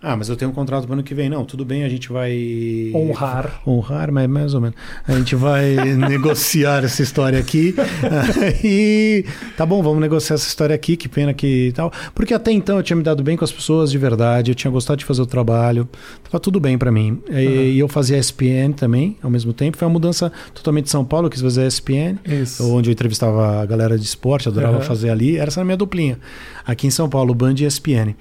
[0.00, 1.28] Ah, mas eu tenho um contrato para ano que vem.
[1.28, 2.92] Não, tudo bem, a gente vai.
[2.94, 3.60] Honrar.
[3.66, 4.76] Honrar, mas mais ou menos.
[5.06, 5.74] A gente vai
[6.08, 7.74] negociar essa história aqui.
[8.62, 9.24] e
[9.56, 11.92] tá bom, vamos negociar essa história aqui, que pena que tal.
[12.14, 14.70] Porque até então eu tinha me dado bem com as pessoas de verdade, eu tinha
[14.70, 15.88] gostado de fazer o trabalho,
[16.22, 17.20] tava tudo bem para mim.
[17.28, 17.62] E, uhum.
[17.62, 19.76] e, eu fazia SPN também ao mesmo tempo.
[19.76, 22.72] Foi uma mudança totalmente de São Paulo, eu quis fazer SPN, Isso.
[22.72, 24.82] onde eu entrevistava a galera de esporte, adorava uhum.
[24.82, 25.38] fazer ali.
[25.38, 26.20] Era essa minha duplinha.
[26.64, 28.14] Aqui em São Paulo, Band e SPN.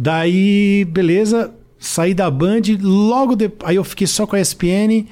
[0.00, 3.68] Daí, beleza, saí da Band, logo depois.
[3.68, 5.06] Aí eu fiquei só com a ESPN.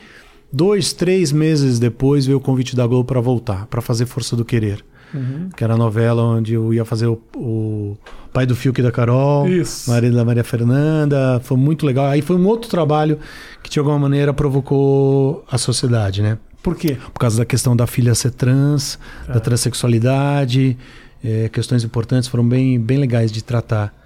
[0.51, 4.47] Dois, três meses depois veio o convite da Globo para voltar, para fazer Força do
[4.47, 4.83] Querer.
[5.13, 5.51] Uhum.
[5.55, 7.99] Que era a novela onde eu ia fazer o, o
[8.33, 9.91] pai do Fiuk e da Carol, Isso.
[9.91, 11.39] marido da Maria Fernanda.
[11.45, 12.07] Foi muito legal.
[12.07, 13.19] Aí foi um outro trabalho
[13.63, 16.39] que de alguma maneira provocou a sociedade, né?
[16.63, 16.97] Por quê?
[17.13, 19.35] Por causa da questão da filha ser trans, é.
[19.35, 20.79] da transexualidade.
[21.23, 23.98] É, questões importantes foram bem, bem legais de tratar.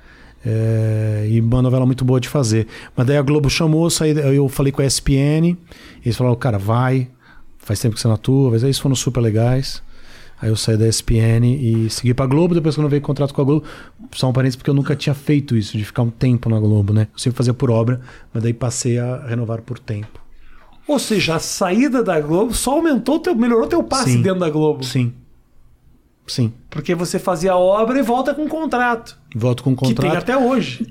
[0.44, 2.66] É, e uma novela muito boa de fazer.
[2.96, 5.56] Mas daí a Globo chamou, saí, eu falei com a ESPN,
[6.04, 7.08] eles falaram, cara, vai,
[7.58, 9.82] faz tempo que você não atua, mas aí eles foram super legais.
[10.40, 13.44] Aí eu saí da ESPN e segui pra Globo, depois quando veio contrato com a
[13.44, 13.64] Globo,
[14.10, 16.92] só um parênteses, porque eu nunca tinha feito isso, de ficar um tempo na Globo,
[16.92, 17.06] né?
[17.12, 18.00] Eu sempre fazia por obra,
[18.34, 20.20] mas daí passei a renovar por tempo.
[20.88, 24.50] Ou seja, a saída da Globo só aumentou, teu, melhorou teu passe sim, dentro da
[24.50, 24.82] Globo.
[24.82, 25.12] Sim.
[26.32, 26.50] Sim.
[26.70, 29.18] Porque você fazia a obra e volta com um contrato.
[29.36, 29.96] Volta com um contrato.
[29.96, 30.90] Que tem até hoje.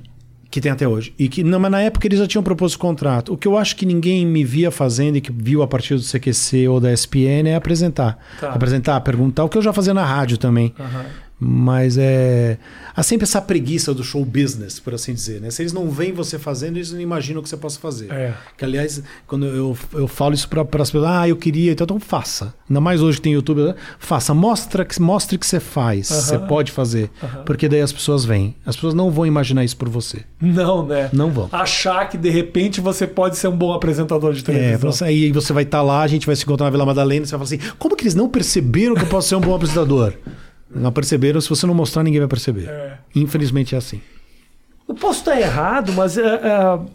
[0.52, 1.16] Que tem até hoje.
[1.18, 3.34] E que, não, mas na época eles já tinham proposto o contrato.
[3.34, 6.02] O que eu acho que ninguém me via fazendo e que viu a partir do
[6.02, 8.20] CQC ou da SPN é apresentar.
[8.40, 8.52] Tá.
[8.52, 10.76] Apresentar, perguntar, o que eu já fazia na rádio também.
[10.78, 11.06] Uhum.
[11.44, 12.60] Mas é.
[12.96, 15.42] Há sempre essa preguiça do show business, por assim dizer.
[15.42, 15.50] Né?
[15.50, 18.12] Se eles não veem você fazendo, eles não imaginam o que você possa fazer.
[18.12, 18.36] É.
[18.56, 22.00] Que, aliás, quando eu, eu falo isso para as pessoas, ah, eu queria, então, então
[22.00, 22.54] faça.
[22.70, 23.74] Ainda mais hoje que tem YouTube, né?
[23.98, 24.36] faça.
[24.36, 26.12] Mostra, mostre que você faz.
[26.12, 26.22] Uh -huh.
[26.22, 27.10] Você pode fazer.
[27.24, 27.44] Uh -huh.
[27.44, 28.56] Porque daí as pessoas vêm.
[28.64, 30.20] As pessoas não vão imaginar isso por você.
[30.40, 31.10] Não, né?
[31.12, 31.50] Não vão.
[31.52, 34.74] Achar que de repente você pode ser um bom apresentador de televisão.
[34.74, 36.86] É, você, aí você vai estar tá lá, a gente vai se encontrar na Vila
[36.86, 39.36] Madalena e você vai falar assim: como que eles não perceberam que eu posso ser
[39.36, 40.14] um bom apresentador?
[40.74, 42.68] Não perceberam, se você não mostrar, ninguém vai perceber.
[42.70, 42.98] É.
[43.16, 44.02] Infelizmente é assim.
[44.88, 46.90] Eu posso estar errado, mas uh, uh,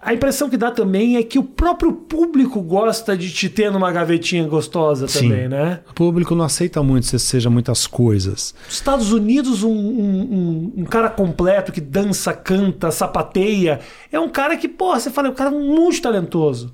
[0.00, 3.90] a impressão que dá também é que o próprio público gosta de te ter numa
[3.90, 5.30] gavetinha gostosa Sim.
[5.30, 5.80] também, né?
[5.90, 8.54] O público não aceita muito que você seja muitas coisas.
[8.66, 13.80] Nos Estados Unidos, um, um, um, cara completo que dança, canta, sapateia,
[14.12, 16.72] é um cara que, pô, você fala, é um cara muito talentoso.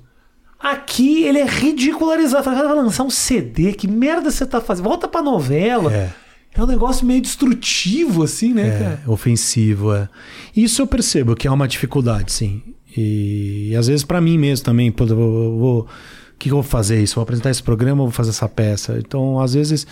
[0.59, 2.43] Aqui ele é ridicularizado.
[2.43, 4.85] Fala, vai lançar um CD, que merda você tá fazendo?
[4.85, 5.91] Volta pra novela.
[5.91, 6.22] É.
[6.55, 9.03] É um negócio meio destrutivo, assim, né, é, cara?
[9.07, 10.07] Ofensivo, é.
[10.55, 12.61] Isso eu percebo que é uma dificuldade, sim.
[12.95, 16.63] E, e às vezes para mim mesmo também, pô, eu vou, o que, eu vou
[16.63, 17.15] fazer isso?
[17.15, 18.97] Vou apresentar esse programa ou vou fazer essa peça?
[18.99, 19.87] Então, às vezes.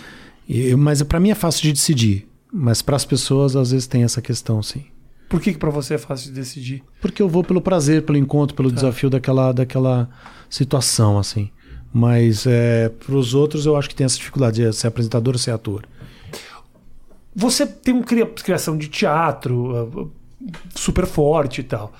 [0.48, 2.28] Eu, mas para mim é fácil de decidir.
[2.52, 4.84] Mas para as pessoas, às vezes, tem essa questão, sim.
[5.28, 6.82] Por que, que para você é fácil de decidir?
[7.00, 8.74] Porque eu vou pelo prazer, pelo encontro, pelo tá.
[8.74, 10.10] desafio daquela, daquela
[10.50, 11.48] situação, assim.
[11.90, 15.38] Mas é, para os outros, eu acho que tem essa dificuldade de ser apresentador ou
[15.38, 15.84] ser ator.
[17.34, 20.12] Você tem uma criação de teatro uh,
[20.74, 21.92] super forte e tal.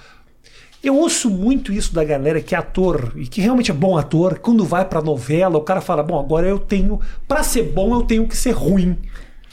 [0.83, 4.41] Eu ouço muito isso da galera que é ator e que realmente é bom ator.
[4.41, 7.01] Quando vai pra novela, o cara fala: Bom, agora eu tenho.
[7.29, 8.99] Pra ser bom, eu tenho que ser ruim.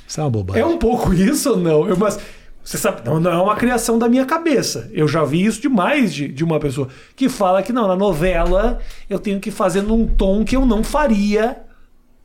[0.08, 0.64] Isso é uma bobagem.
[0.64, 1.88] É um pouco isso ou não?
[1.88, 2.20] Eu, mas
[2.64, 4.90] você sabe, não, não, é uma criação da minha cabeça.
[4.92, 8.80] Eu já vi isso demais de, de uma pessoa que fala que não, na novela
[9.10, 11.64] eu tenho que fazer num tom que eu não faria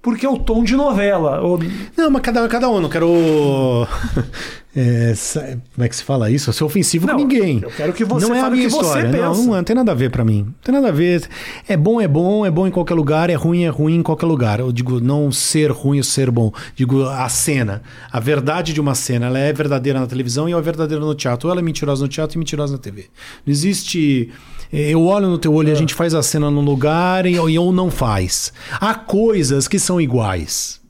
[0.05, 1.41] porque é o tom de novela.
[1.41, 1.59] Ou...
[1.97, 3.09] Não, mas cada, cada um, não quero.
[4.77, 5.15] É,
[5.73, 6.53] como é que se fala isso?
[6.53, 7.61] Ser ofensivo não, com ninguém.
[7.63, 9.09] Eu quero que você não é a minha história.
[9.09, 10.47] Não, não, não, tem nada a ver para mim.
[10.47, 11.29] Não tem nada a ver.
[11.69, 14.27] É bom, é bom, é bom em qualquer lugar, é ruim, é ruim em qualquer
[14.27, 14.59] lugar.
[14.59, 16.53] Eu digo não ser ruim ou ser bom.
[16.75, 17.83] Digo a cena.
[18.11, 21.47] A verdade de uma cena, ela é verdadeira na televisão e é verdadeira no teatro.
[21.47, 23.07] Ou ela é mentirosa no teatro e mentirosa na TV.
[23.47, 24.33] Não existe.
[24.77, 25.77] Eu olho no teu olho e a é.
[25.77, 28.53] gente faz a cena num lugar e, ou não faz.
[28.81, 30.84] Há coisas que são iguais.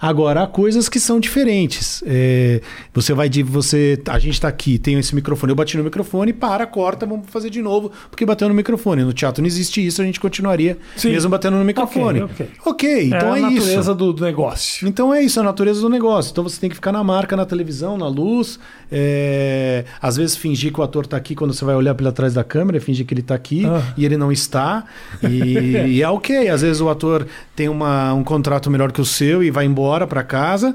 [0.00, 2.02] Agora, há coisas que são diferentes.
[2.06, 2.60] É,
[2.92, 3.42] você vai de.
[3.42, 5.52] Você, a gente está aqui, tem esse microfone.
[5.52, 9.04] Eu bati no microfone, para, corta, vamos fazer de novo, porque bateu no microfone.
[9.04, 11.10] No teatro não existe isso, a gente continuaria Sim.
[11.10, 12.22] mesmo batendo no microfone.
[12.22, 12.72] Ok, okay.
[12.72, 14.88] okay então é, é, a natureza do, do, negócio.
[14.88, 16.30] Então é isso, é a natureza do negócio.
[16.30, 18.58] Então você tem que ficar na marca, na televisão, na luz.
[18.90, 22.34] É, às vezes fingir que o ator está aqui quando você vai olhar pela trás
[22.34, 23.82] da câmera, fingir que ele está aqui ah.
[23.96, 24.84] e ele não está.
[25.22, 26.48] E, e é ok.
[26.48, 30.06] Às vezes o ator tem uma, um contrato melhor que o seu e vai embora
[30.06, 30.74] para casa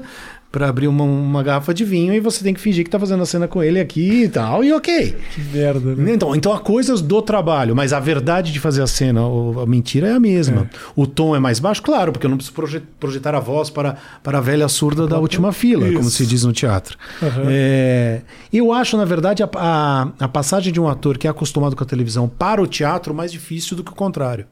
[0.52, 3.22] para abrir uma, uma, garrafa de vinho e você tem que fingir que tá fazendo
[3.22, 5.16] a cena com ele aqui e tal, e ok.
[5.34, 6.12] Que merda, né?
[6.12, 10.08] Então, então há coisas do trabalho, mas a verdade de fazer a cena, a mentira
[10.08, 10.68] é a mesma.
[10.70, 10.76] É.
[10.94, 14.38] O tom é mais baixo, claro, porque eu não preciso projetar a voz para, para
[14.38, 15.96] a velha surda da última fila, Isso.
[15.96, 16.98] como se diz no teatro.
[17.22, 17.44] Uhum.
[17.48, 18.20] É,
[18.52, 21.82] eu acho, na verdade, a, a, a passagem de um ator que é acostumado com
[21.82, 24.44] a televisão para o teatro mais difícil do que o contrário.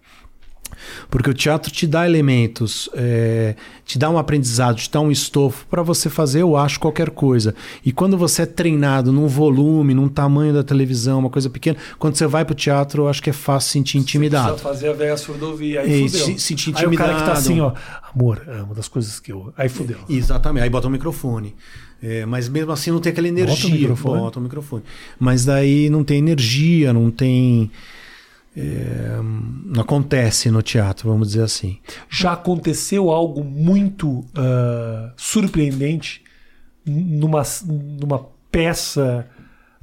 [1.09, 3.55] Porque o teatro te dá elementos, é,
[3.85, 7.55] te dá um aprendizado, te dá um estofo para você fazer, eu acho, qualquer coisa.
[7.85, 12.17] E quando você é treinado num volume, num tamanho da televisão, uma coisa pequena, quando
[12.17, 14.57] você vai pro teatro, eu acho que é fácil sentir intimidado.
[14.57, 16.27] Você fazer a velha surda ouvir, aí fudeu.
[16.27, 16.91] Se, sentir intimidado.
[16.91, 17.73] Aí o cara que tá assim, ó,
[18.15, 19.53] amor, é uma das coisas que eu...
[19.57, 19.99] Aí fudeu.
[20.09, 21.55] Exatamente, aí bota o microfone.
[22.03, 23.55] É, mas mesmo assim não tem aquela energia.
[23.55, 24.21] Bota o microfone.
[24.21, 24.83] Bota o microfone.
[25.19, 27.71] Mas daí não tem energia, não tem é,
[28.57, 31.79] não acontece no teatro, vamos dizer assim.
[32.09, 36.23] Já aconteceu algo muito uh, surpreendente
[36.85, 37.43] numa,
[38.01, 39.27] numa peça?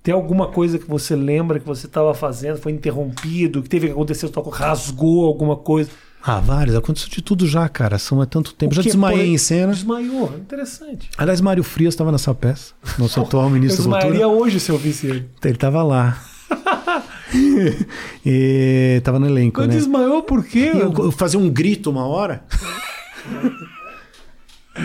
[0.03, 3.93] Tem alguma coisa que você lembra que você estava fazendo, foi interrompido, que teve que
[3.93, 5.89] acontecer, rasgou alguma coisa?
[6.22, 6.76] Ah, vários.
[6.76, 7.97] Aconteceu de tudo já, cara.
[7.97, 8.76] São há tanto tempo.
[8.76, 9.72] já desmaiei em cena.
[9.72, 11.09] Desmaiou, interessante.
[11.18, 12.74] Aliás, Mário Frias estava nessa peça.
[12.99, 14.07] Nosso atual ministro da Cultura.
[14.07, 15.30] Eu desmaiaria hoje se eu visse ele.
[15.41, 16.22] Ele estava lá.
[18.26, 19.76] e tava no elenco, Mas né?
[19.76, 20.72] desmaiou por quê?
[20.74, 22.44] Eu, eu fazia um grito uma hora.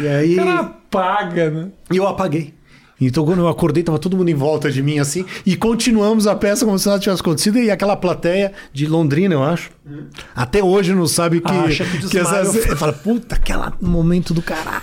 [0.01, 0.35] e aí.
[0.35, 1.69] O cara apaga, né?
[1.91, 2.55] E eu apaguei.
[3.01, 5.25] Então, quando eu acordei, tava todo mundo em volta de mim assim.
[5.45, 7.59] E continuamos a peça como se nada tivesse acontecido.
[7.59, 9.71] E aquela plateia de Londrina, eu acho.
[9.85, 10.07] Hum.
[10.35, 11.51] Até hoje não sabe que.
[11.51, 14.83] Acha que, que essas, fala, puta, aquele momento do caralho.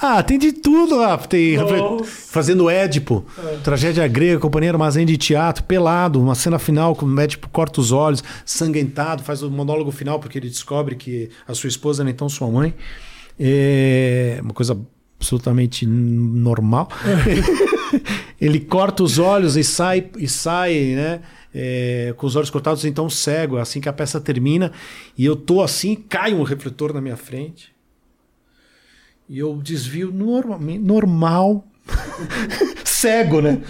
[0.00, 1.16] Ah, tem de tudo lá.
[1.18, 1.56] Tem
[2.04, 3.56] fazendo Édipo, é.
[3.58, 7.92] tragédia grega, companhia armazém de teatro, pelado, uma cena final com o Édipo corta os
[7.92, 12.28] olhos, sanguentado, faz o monólogo final porque ele descobre que a sua esposa era então
[12.28, 12.74] sua mãe.
[13.38, 14.78] É uma coisa
[15.18, 16.88] absolutamente normal.
[18.40, 21.20] ele corta os olhos e sai e sai, né?
[21.54, 24.72] É, com os olhos cortados, então cego, é assim que a peça termina,
[25.18, 27.71] e eu tô assim, cai um refletor na minha frente.
[29.28, 31.64] E eu desvio normalmente, normal,
[32.84, 33.62] cego, né?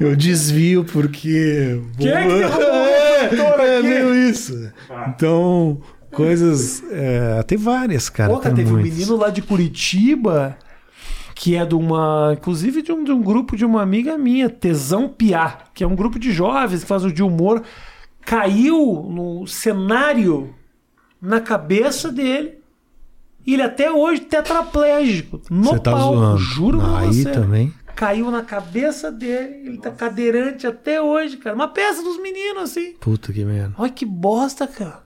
[0.00, 1.80] eu desvio porque.
[1.98, 4.72] Quem é que é, é meio isso.
[4.88, 5.12] Ah.
[5.14, 5.80] Então,
[6.12, 6.82] coisas.
[6.90, 8.32] É, tem várias, cara.
[8.32, 8.72] Pô, teve muitas.
[8.72, 10.56] um menino lá de Curitiba
[11.38, 12.34] que é de uma.
[12.36, 15.94] Inclusive de um, de um grupo de uma amiga minha, Tesão Piá, que é um
[15.94, 17.62] grupo de jovens que faz o de humor.
[18.22, 20.52] Caiu no cenário
[21.22, 22.57] na cabeça dele
[23.48, 25.40] e ele até hoje tetraplégico.
[25.48, 26.36] No você tá palco, zoando.
[26.36, 27.32] juro pra Aí você.
[27.32, 27.72] também.
[27.96, 31.56] Caiu na cabeça dele, ele tá cadeirante até hoje, cara.
[31.56, 32.92] Uma peça dos meninos, assim.
[33.00, 33.74] Puta que merda.
[33.78, 35.02] Olha que bosta, cara.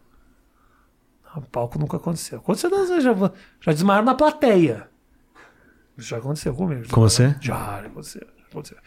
[1.37, 2.39] O palco nunca aconteceu.
[2.39, 2.69] Aconteceu,
[3.01, 3.15] já,
[3.61, 4.89] já desmaiaram na plateia.
[5.97, 6.89] Isso já aconteceu comigo.
[6.91, 7.37] Com você?
[7.41, 8.27] Já, já aconteceu.
[8.27, 8.79] Já aconteceu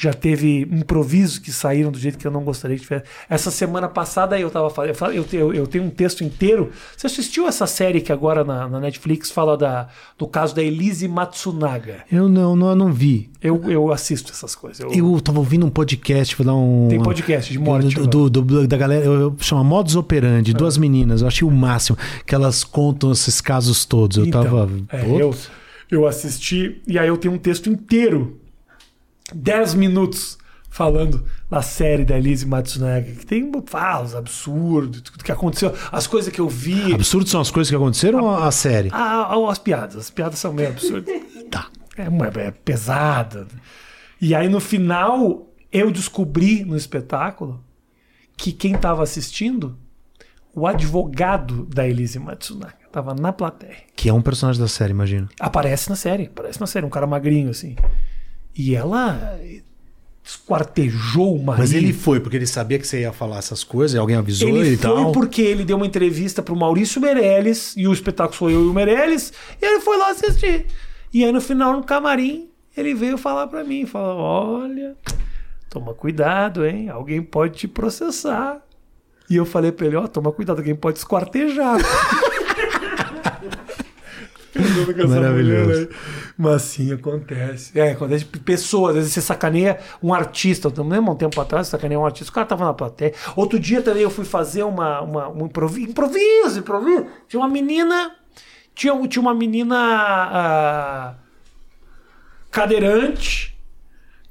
[0.00, 3.04] já teve improvisos que saíram do jeito que eu não gostaria que tivesse.
[3.28, 6.70] Essa semana passada eu tava falando, eu, eu, eu, tenho um texto inteiro.
[6.96, 11.08] Você assistiu essa série que agora na, na, Netflix fala da, do caso da Elise
[11.08, 12.04] Matsunaga?
[12.12, 13.28] Eu não, não, não vi.
[13.42, 14.78] Eu, eu assisto essas coisas.
[14.78, 16.86] Eu, eu tava ouvindo um podcast, vou dar um.
[16.88, 17.92] Tem podcast de morte.
[17.96, 20.80] Do, do, do da galera, eu, chama Modus Operandi, duas é.
[20.80, 21.22] meninas.
[21.22, 24.16] Eu achei o máximo que elas contam esses casos todos.
[24.16, 24.70] Eu então, tava.
[24.92, 25.34] É, eu,
[25.90, 28.37] eu assisti, e aí eu tenho um texto inteiro
[29.34, 30.38] 10 minutos
[30.70, 36.32] falando da série da Elise Matsunaga, que tem falas absurdos, tudo que aconteceu, as coisas
[36.32, 36.92] que eu vi.
[36.92, 38.90] Absurdos são as coisas que aconteceram a, ou a série?
[38.92, 39.96] A, a, as piadas.
[39.96, 41.14] As piadas são meio absurdas.
[41.50, 41.68] tá.
[41.96, 43.46] É, é, é pesada.
[44.20, 47.62] E aí no final eu descobri no espetáculo
[48.36, 49.76] que quem estava assistindo,
[50.54, 53.78] o advogado da Elise Matsunaga, estava na plateia.
[53.96, 55.28] Que é um personagem da série, imagino.
[55.40, 57.74] Aparece na série, aparece na série, um cara magrinho assim.
[58.58, 59.38] E ela
[60.28, 61.62] esquartejou o marido.
[61.62, 64.48] Mas ele foi porque ele sabia que você ia falar essas coisas, e alguém avisou
[64.48, 64.96] ele e tal.
[64.96, 68.64] Ele foi porque ele deu uma entrevista pro Maurício Meirelles, e o espetáculo foi eu
[68.64, 69.32] e o Meirelles,
[69.62, 70.66] e ele foi lá assistir.
[71.14, 74.94] E aí no final, no camarim, ele veio falar para mim, falou, olha,
[75.70, 78.60] toma cuidado, hein, alguém pode te processar.
[79.30, 81.78] E eu falei pra ele, ó, oh, toma cuidado, alguém pode esquartejar.
[85.08, 85.64] Maravilhoso.
[85.66, 85.96] Mulher, né?
[86.36, 87.78] Mas sim, acontece.
[87.78, 88.90] É, acontece pessoas.
[88.90, 90.72] Às vezes você sacaneia um artista.
[90.74, 92.30] Eu lembro um tempo atrás, sacaneia um artista.
[92.30, 93.12] O cara tava na plateia.
[93.36, 95.90] Outro dia também eu fui fazer uma, uma, um improviso.
[95.90, 97.06] Improviso, improviso.
[97.28, 98.12] Tinha uma menina.
[98.74, 101.14] Tinha, tinha uma menina.
[101.14, 101.28] Uh,
[102.50, 103.56] cadeirante.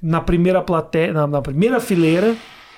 [0.01, 1.13] Na primeira plateia.
[1.13, 2.35] Na, na primeira fileira.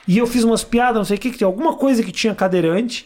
[0.08, 2.34] E eu fiz umas piadas, não sei o que, que tinha alguma coisa que tinha
[2.34, 3.06] cadeirante.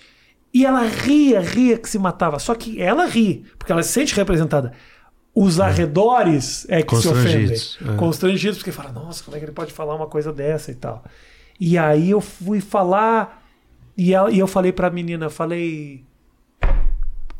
[0.54, 2.38] E ela ria, ria que se matava.
[2.40, 4.72] Só que ela ri, porque ela se sente representada.
[5.36, 7.48] Os arredores é que se ofendem.
[7.48, 7.96] Constrangidos, é.
[7.98, 11.04] Constrangidos, porque fala, nossa, como é que ele pode falar uma coisa dessa e tal.
[11.60, 13.44] E aí eu fui falar,
[13.98, 16.04] e, ela- e eu falei pra menina, falei.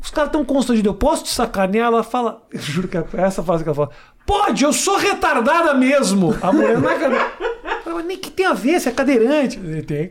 [0.02, 1.86] Os caras tão constrangidos, eu posso te sacanear?
[1.86, 3.90] Ela fala, eu juro que é essa frase que ela fala,
[4.26, 6.36] pode, eu sou retardada mesmo.
[6.42, 7.34] A mulher não é cadeirante.
[8.06, 9.60] Nem que tem a ver, você é cadeirante.
[9.86, 10.10] Tem.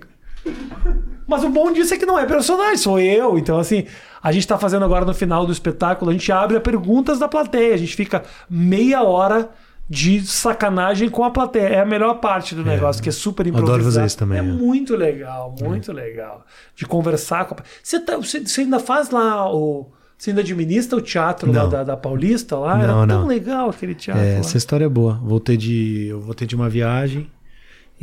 [1.27, 3.37] Mas o bom disso é que não é personagem, sou eu.
[3.37, 3.85] Então, assim,
[4.21, 7.27] a gente tá fazendo agora no final do espetáculo, a gente abre a perguntas da
[7.27, 7.73] plateia.
[7.73, 9.49] A gente fica meia hora
[9.89, 11.67] de sacanagem com a plateia.
[11.67, 13.93] É a melhor parte do negócio, que é super Adoro improvisado.
[13.95, 14.43] fazer isso também, É é.
[14.43, 16.45] muito legal, muito legal.
[16.75, 17.57] De conversar com a...
[17.83, 19.91] Você, tá- você, você ainda faz lá o...
[20.17, 21.69] Você ainda administra o teatro lá Não.
[21.69, 22.81] da, da Paulista lá?
[22.81, 23.27] Era Não, tão não.
[23.27, 24.39] legal aquele teatro É, lá.
[24.39, 25.19] essa história é boa.
[25.21, 27.29] Voltei de, eu voltei de uma viagem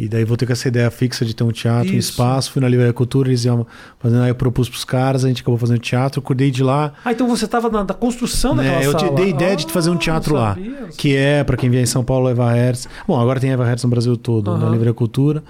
[0.04, 2.10] e daí voltei com essa ideia fixa de ter um teatro, um Isso.
[2.10, 2.50] espaço.
[2.52, 3.66] Fui na Livraria Cultura, eles iam
[3.98, 4.22] fazendo.
[4.22, 6.22] Aí eu propus pros caras, a gente acabou fazendo teatro.
[6.22, 6.92] Cuidei de lá.
[7.04, 9.12] Ah, então você estava na, na construção daquela né, eu sala.
[9.14, 10.56] dei ideia de fazer um Ah, teatro lá.
[10.96, 12.88] Que é, pra quem vier em São Paulo, Eva Hertz.
[13.06, 14.70] Bom, agora tem Eva Hertz no Brasil todo, na Aham.
[14.70, 15.42] Livraria Cultura.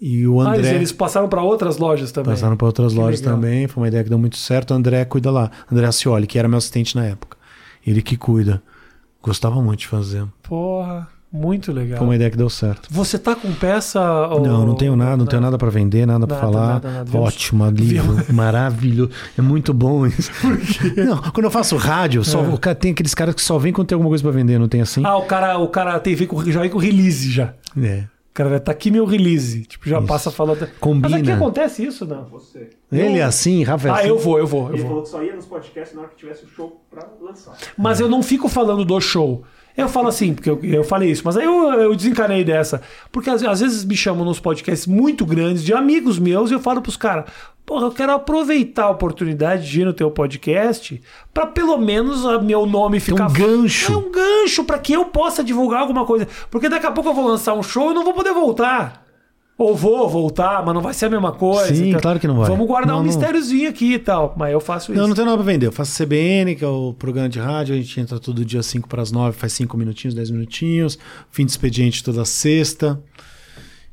[0.00, 0.58] E o Ah, André.
[0.60, 2.34] eles, eles passaram para outras lojas também.
[2.34, 3.34] Passaram para outras Que lojas legal.
[3.36, 3.66] também.
[3.68, 4.72] Foi uma ideia que deu muito certo.
[4.72, 5.50] O André cuida lá.
[5.70, 7.36] André Ascioli, que era meu assistente na época.
[7.86, 8.62] Ele que cuida.
[9.22, 10.24] Gostava muito de fazer.
[10.42, 11.98] Porra, muito legal.
[11.98, 12.88] Foi uma ideia que deu certo.
[12.90, 14.00] Você tá com peça?
[14.28, 16.66] ou- Não, não tenho nada, não tenho nada pra vender, nada pra Nada, falar.
[16.74, 17.18] nada, nada.
[17.18, 19.10] Ótimo, livro, maravilhoso.
[19.38, 20.30] É muito bom isso.
[20.96, 22.48] Não, quando eu faço rádio, só, É.
[22.48, 24.68] o cara- tem aqueles caras que só vêm quando tem alguma coisa pra vender, não
[24.68, 25.02] tem assim?
[25.04, 27.54] Ah, o cara, o cara tem, vem com, já vem com release já.
[27.80, 28.04] É.
[28.30, 29.60] O cara vai tá aqui meu release.
[29.66, 30.06] Tipo, já Isso.
[30.06, 30.66] passa falando.
[30.80, 31.08] Combina.
[31.10, 32.24] Mas aqui acontece isso, não?
[32.24, 32.70] Você.
[32.90, 34.08] Ele é assim, Rafa é Ah, assim.
[34.08, 34.88] eu vou, eu vou, eu Ele vou.
[34.88, 37.54] falou que só ia nos podcasts na hora que tivesse o show pra lançar.
[37.76, 39.42] Mas eu não fico falando do show.
[39.76, 42.82] Eu falo assim, porque eu, eu falei isso, mas aí eu, eu desencanei dessa.
[43.10, 46.60] Porque às, às vezes me chamam nos podcasts muito grandes de amigos meus e eu
[46.60, 47.24] falo pros caras,
[47.64, 51.00] porra, eu quero aproveitar a oportunidade de ir no teu podcast
[51.32, 53.28] pra pelo menos a meu nome ficar.
[53.28, 53.92] um gancho.
[53.92, 56.28] É um gancho pra que eu possa divulgar alguma coisa.
[56.50, 59.02] Porque daqui a pouco eu vou lançar um show e não vou poder voltar.
[59.58, 61.74] Ou vou voltar, mas não vai ser a mesma coisa.
[61.74, 62.48] Sim, Então, claro que não vai.
[62.48, 63.06] Vamos guardar Não, um não.
[63.06, 64.34] mistériozinho aqui e tal.
[64.36, 65.00] Mas eu faço isso.
[65.00, 65.66] Não, não tem nada pra vender.
[65.66, 67.74] Eu faço CBN, que é o programa de rádio.
[67.74, 70.98] A gente entra todo dia 5 para as 9, faz 5 minutinhos, 10 minutinhos.
[71.30, 72.98] Fim de expediente toda sexta.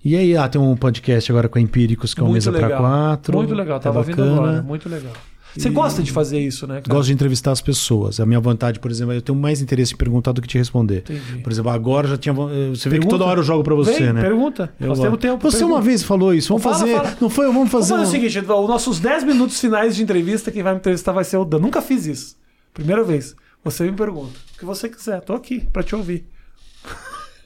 [0.03, 2.77] E aí, ah, tem um podcast agora com a Empíricos, que é uma mesa para
[2.77, 3.35] quatro.
[3.35, 4.31] Muito legal, É tava bacana.
[4.33, 4.61] agora.
[4.61, 5.11] Muito legal.
[5.57, 6.81] Você gosta de fazer isso, né?
[6.81, 6.93] cara?
[6.95, 8.19] Gosto de entrevistar as pessoas.
[8.19, 10.99] A minha vontade, por exemplo, eu tenho mais interesse em perguntar do que te responder.
[11.09, 11.41] Entendi.
[11.43, 12.33] Por exemplo, agora já tinha.
[12.33, 13.09] eh, Você vê que Pergunta.
[13.09, 14.21] toda hora eu jogo pra você, Vem, né?
[14.21, 14.73] Pergunta.
[14.79, 15.41] Eu Nós temos tempo.
[15.41, 15.75] Você pergunta.
[15.77, 16.49] uma vez falou isso.
[16.49, 16.95] Vamos Fala, fazer.
[16.95, 17.17] fala.
[17.19, 17.47] Não foi?
[17.47, 17.89] Vamos fazer.
[17.89, 21.11] Vamos fazer o seguinte, os nossos 10 minutos finais de entrevista, quem vai me entrevistar
[21.11, 21.59] vai ser o Dan.
[21.59, 22.35] Nunca fiz isso.
[22.73, 23.35] Primeira vez.
[23.63, 24.31] Você me pergunta.
[24.55, 25.19] O que você quiser.
[25.21, 26.25] Tô aqui pra te ouvir.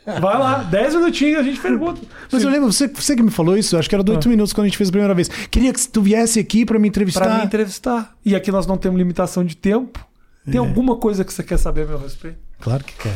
[0.05, 2.01] Vai lá, 10 minutinhos a gente pergunta.
[2.31, 4.51] Mas eu lembro, você, você que me falou isso, acho que era do 8 minutos
[4.51, 5.27] quando a gente fez a primeira vez.
[5.29, 7.21] Queria que tu viesse aqui pra me entrevistar.
[7.25, 8.15] Pra me entrevistar.
[8.25, 10.05] E aqui nós não temos limitação de tempo.
[10.45, 10.57] Tem É.
[10.57, 12.37] alguma coisa que você quer saber a meu respeito?
[12.59, 13.15] Claro que quero.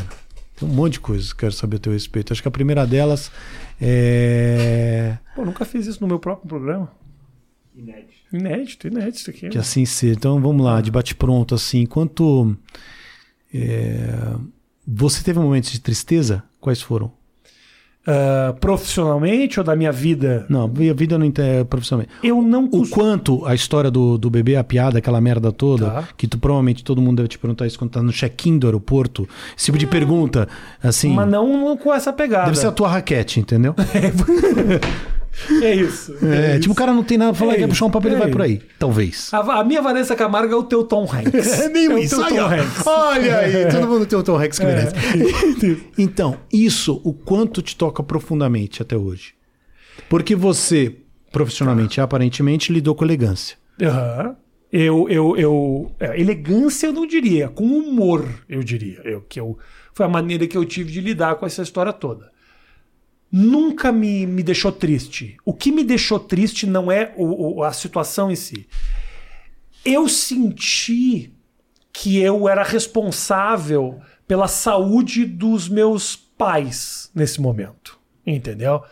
[0.55, 2.31] Tem um monte de coisas que eu quero saber a teu respeito.
[2.33, 3.29] Acho que a primeira delas
[3.81, 5.17] é.
[5.35, 6.89] Pô, nunca fiz isso no meu próprio programa.
[7.75, 8.13] Inédito.
[8.33, 9.49] Inédito, inédito isso aqui.
[9.49, 10.13] Que assim seja.
[10.13, 11.81] Então vamos lá, de bate-pronto, assim.
[11.81, 12.55] Enquanto.
[13.53, 14.35] é,
[14.87, 16.43] Você teve momentos de tristeza?
[16.67, 17.11] Quais foram?
[18.05, 20.45] Ah, profissionalmente ou da minha vida?
[20.49, 22.11] Não, a vida não é profissionalmente.
[22.21, 22.89] Eu não O costumo.
[22.93, 26.07] quanto a história do, do bebê, a piada, aquela merda toda, Tá.
[26.17, 29.27] que tu provavelmente todo mundo deve te perguntar isso quando tá no check-in do aeroporto.
[29.57, 30.47] Esse tipo de pergunta,
[30.83, 31.13] assim.
[31.13, 32.45] Mas não, não com essa pegada.
[32.47, 33.73] Deve ser a tua raquete, entendeu?
[35.61, 36.15] É isso.
[36.25, 36.61] É, isso.
[36.61, 38.19] tipo, o cara não tem nada pra falar, É quer puxar um papo, ele isso,
[38.23, 38.61] vai é por aí.
[38.79, 39.29] Talvez.
[39.33, 41.59] A, a minha Vanessa Camargo é o teu Tom Hanks.
[41.59, 42.37] É meio o isso aí.
[42.85, 44.67] Olha aí, todo mundo tem o Tom Hanks que É.
[44.67, 45.83] merece.
[45.97, 49.33] Então, isso, o quanto te toca profundamente até hoje?
[50.09, 50.95] Porque você,
[51.31, 53.57] profissionalmente, aparentemente, lidou com elegância.
[53.81, 54.35] Aham.
[54.71, 55.91] Eu, eu, eu.
[55.99, 58.99] é, elegância eu não diria, com humor, eu diria.
[59.05, 59.57] Eu, que eu,
[59.93, 62.29] foi a maneira que eu tive de lidar com essa história toda.
[63.31, 65.35] Nunca me, me deixou triste.
[65.43, 68.67] O que me deixou triste não é o, o- a situação em si.
[69.83, 71.31] Eu senti
[71.93, 77.97] que eu era responsável pela saúde dos meus pais nesse momento.
[78.25, 78.83] Entendeu?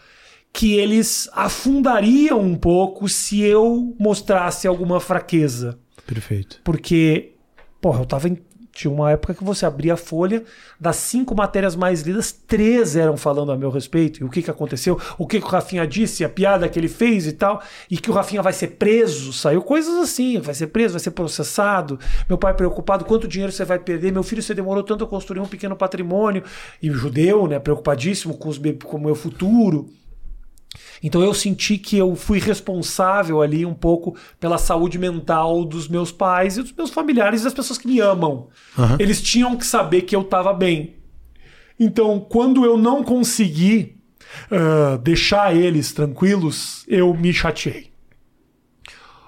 [0.54, 5.78] Que eles afundariam um pouco se eu mostrasse alguma fraqueza.
[6.08, 6.62] Perfeito.
[6.64, 7.34] Porque,
[7.82, 8.38] porra, eu tava em.
[8.76, 10.44] Tinha uma época que você abria a folha,
[10.78, 14.22] das cinco matérias mais lidas, três eram falando a meu respeito.
[14.22, 16.90] E o que, que aconteceu, o que, que o Rafinha disse, a piada que ele
[16.90, 17.64] fez e tal.
[17.90, 19.32] E que o Rafinha vai ser preso.
[19.32, 21.98] Saiu coisas assim: vai ser preso, vai ser processado.
[22.28, 24.12] Meu pai preocupado, quanto dinheiro você vai perder?
[24.12, 26.44] Meu filho, você demorou tanto a construir um pequeno patrimônio.
[26.82, 29.90] E o judeu, né, preocupadíssimo com, os, com o meu futuro.
[31.04, 36.12] Então eu senti que eu fui responsável ali um pouco pela saúde mental dos meus
[36.12, 38.48] pais e dos meus familiares e das pessoas que me amam.
[38.78, 38.98] Aham.
[39.00, 40.96] Eles tinham que saber que eu estava bem.
[41.80, 43.96] Então, quando eu não consegui
[44.52, 47.92] ah, deixar eles tranquilos, eu me chateei.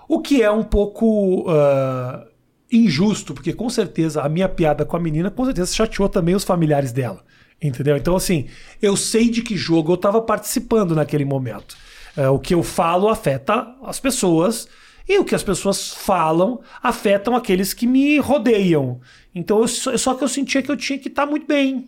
[0.08, 2.26] O que é um pouco ah,
[2.72, 6.44] injusto, porque com certeza a minha piada com a menina com certeza chateou também os
[6.44, 7.24] familiares dela.
[7.62, 7.98] Entendeu?
[7.98, 8.48] Então, assim,
[8.82, 11.76] eu sei de que jogo eu estava participando naquele momento.
[12.16, 14.68] Ah, o que eu falo afeta as pessoas.
[15.10, 19.00] E o que as pessoas falam afetam aqueles que me rodeiam.
[19.34, 21.88] Então, eu só, que eu sentia que eu tinha que estar muito bem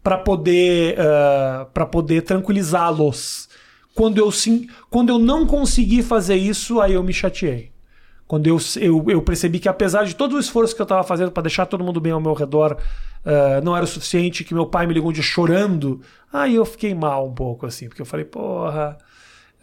[0.00, 0.96] para poder
[1.74, 3.48] para poder tranquilizá-los.
[3.94, 7.69] Quando eu sim, quando eu não consegui fazer isso, aí eu me chateei.
[8.30, 11.32] Quando eu, eu, eu percebi que apesar de todo o esforço que eu estava fazendo
[11.32, 12.76] para deixar todo mundo bem ao meu redor,
[13.26, 16.00] ah, não era o suficiente, que meu pai me ligou um dia chorando,
[16.32, 18.96] aí eu fiquei mal um pouco assim, porque eu falei, porra,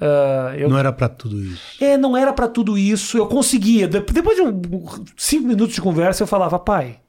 [0.01, 1.81] ah, eu Não era pra tudo isso.
[1.81, 3.17] é, não era pra tudo isso.
[3.17, 3.87] Eu conseguia.
[3.87, 4.61] De- Depois de um,
[5.15, 6.99] cinco minutos de conversa, eu falava, pai,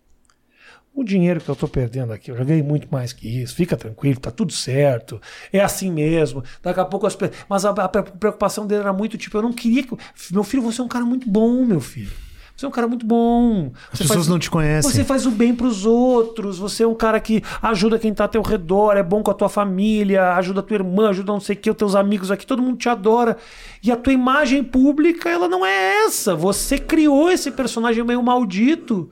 [1.01, 3.55] o dinheiro que eu tô perdendo aqui, eu já ganhei muito mais que isso.
[3.55, 5.21] Fica tranquilo, tá tudo certo.
[5.53, 6.43] É assim mesmo.
[6.63, 9.53] Daqui a pouco as pe- Mas a, a preocupação dele era muito tipo, eu não
[9.53, 9.97] queria que.
[10.31, 12.11] Meu filho, você é um cara muito bom, meu filho.
[12.57, 13.71] Você é um cara muito bom.
[13.93, 14.91] As Você pessoas faz- não te conhecem.
[14.91, 18.29] você faz o bem pros outros, você é um cara que ajuda quem tá ao
[18.29, 21.55] teu redor, é bom com a tua família, ajuda a tua irmã, ajuda não sei
[21.55, 23.37] o que, os teus amigos aqui, todo mundo te adora.
[23.81, 26.35] E a tua imagem pública, ela não é essa.
[26.35, 29.09] Você criou esse personagem meio maldito.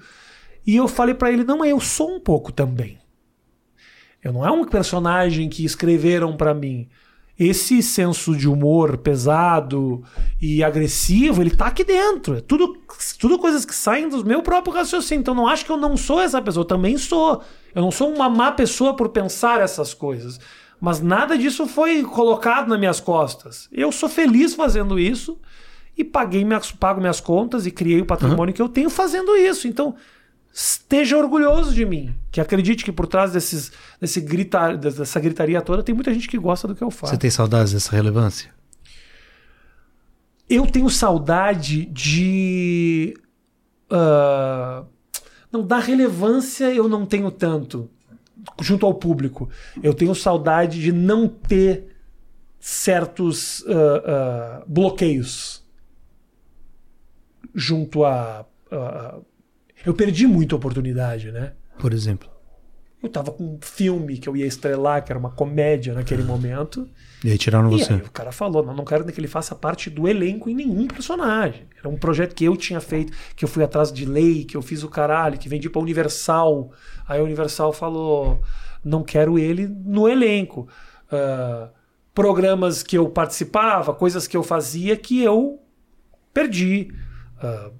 [0.66, 2.98] E eu falei pra ele, não, eu sou um pouco também.
[4.22, 6.88] Eu não é um personagem que escreveram pra mim.
[7.38, 10.02] Esse senso de humor pesado
[10.40, 12.38] e agressivo, ele tá aqui dentro.
[12.38, 12.78] É tudo,
[13.20, 15.20] tudo coisas que saem do meu próprio raciocínio.
[15.20, 16.62] Então não acho que eu não sou essa pessoa.
[16.62, 17.42] Eu também sou.
[17.74, 20.40] Eu não sou uma má pessoa por pensar essas coisas.
[20.80, 23.68] Mas nada disso foi colocado nas minhas costas.
[23.70, 25.38] Eu sou feliz fazendo isso
[25.96, 29.68] e paguei minhas, pago minhas contas e criei o patrimônio que eu tenho fazendo isso.
[29.68, 29.94] Então,
[30.56, 32.14] esteja orgulhoso de mim.
[32.30, 34.22] Que acredite que por trás desses, desse
[34.80, 37.12] dessa gritaria toda tem muita gente que gosta do que eu faço.
[37.12, 38.50] Você tem saudades dessa relevância?
[40.48, 43.14] Eu tenho saudade de.
[43.90, 44.84] ah,
[45.52, 47.90] não, da relevância eu não tenho tanto
[48.62, 49.50] junto ao público.
[49.82, 51.94] Eu tenho saudade de não ter
[52.58, 55.62] certos ah, ah, bloqueios
[57.54, 58.46] junto a.
[59.86, 61.52] eu perdi muita oportunidade, né?
[61.78, 62.28] Por exemplo.
[63.02, 66.88] Eu tava com um filme que eu ia estrelar, que era uma comédia naquele momento.
[67.22, 67.92] E aí tiraram E você.
[67.92, 70.88] aí o cara falou, não, não quero que ele faça parte do elenco em nenhum
[70.88, 71.66] personagem.
[71.78, 74.62] Era um projeto que eu tinha feito, que eu fui atrás de lei, que eu
[74.62, 76.72] fiz o caralho, que vendi pra Universal.
[77.06, 78.42] Aí a Universal falou,
[78.84, 80.66] não quero ele no elenco.
[81.12, 81.68] Ah,
[82.14, 85.60] programas que eu participava, coisas que eu fazia que eu
[86.32, 86.88] perdi.
[87.40, 87.70] Ah,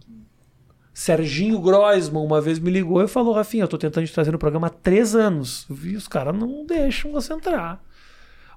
[0.98, 4.38] Serginho Groisman uma vez me ligou e falou: Rafinha, eu tô tentando te trazer no
[4.38, 5.66] programa há três anos.
[5.84, 7.84] E os caras não deixam você entrar.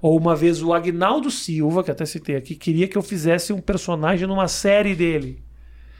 [0.01, 3.59] Ou uma vez o Agnaldo Silva, que até citei aqui, queria que eu fizesse um
[3.59, 5.43] personagem numa série dele.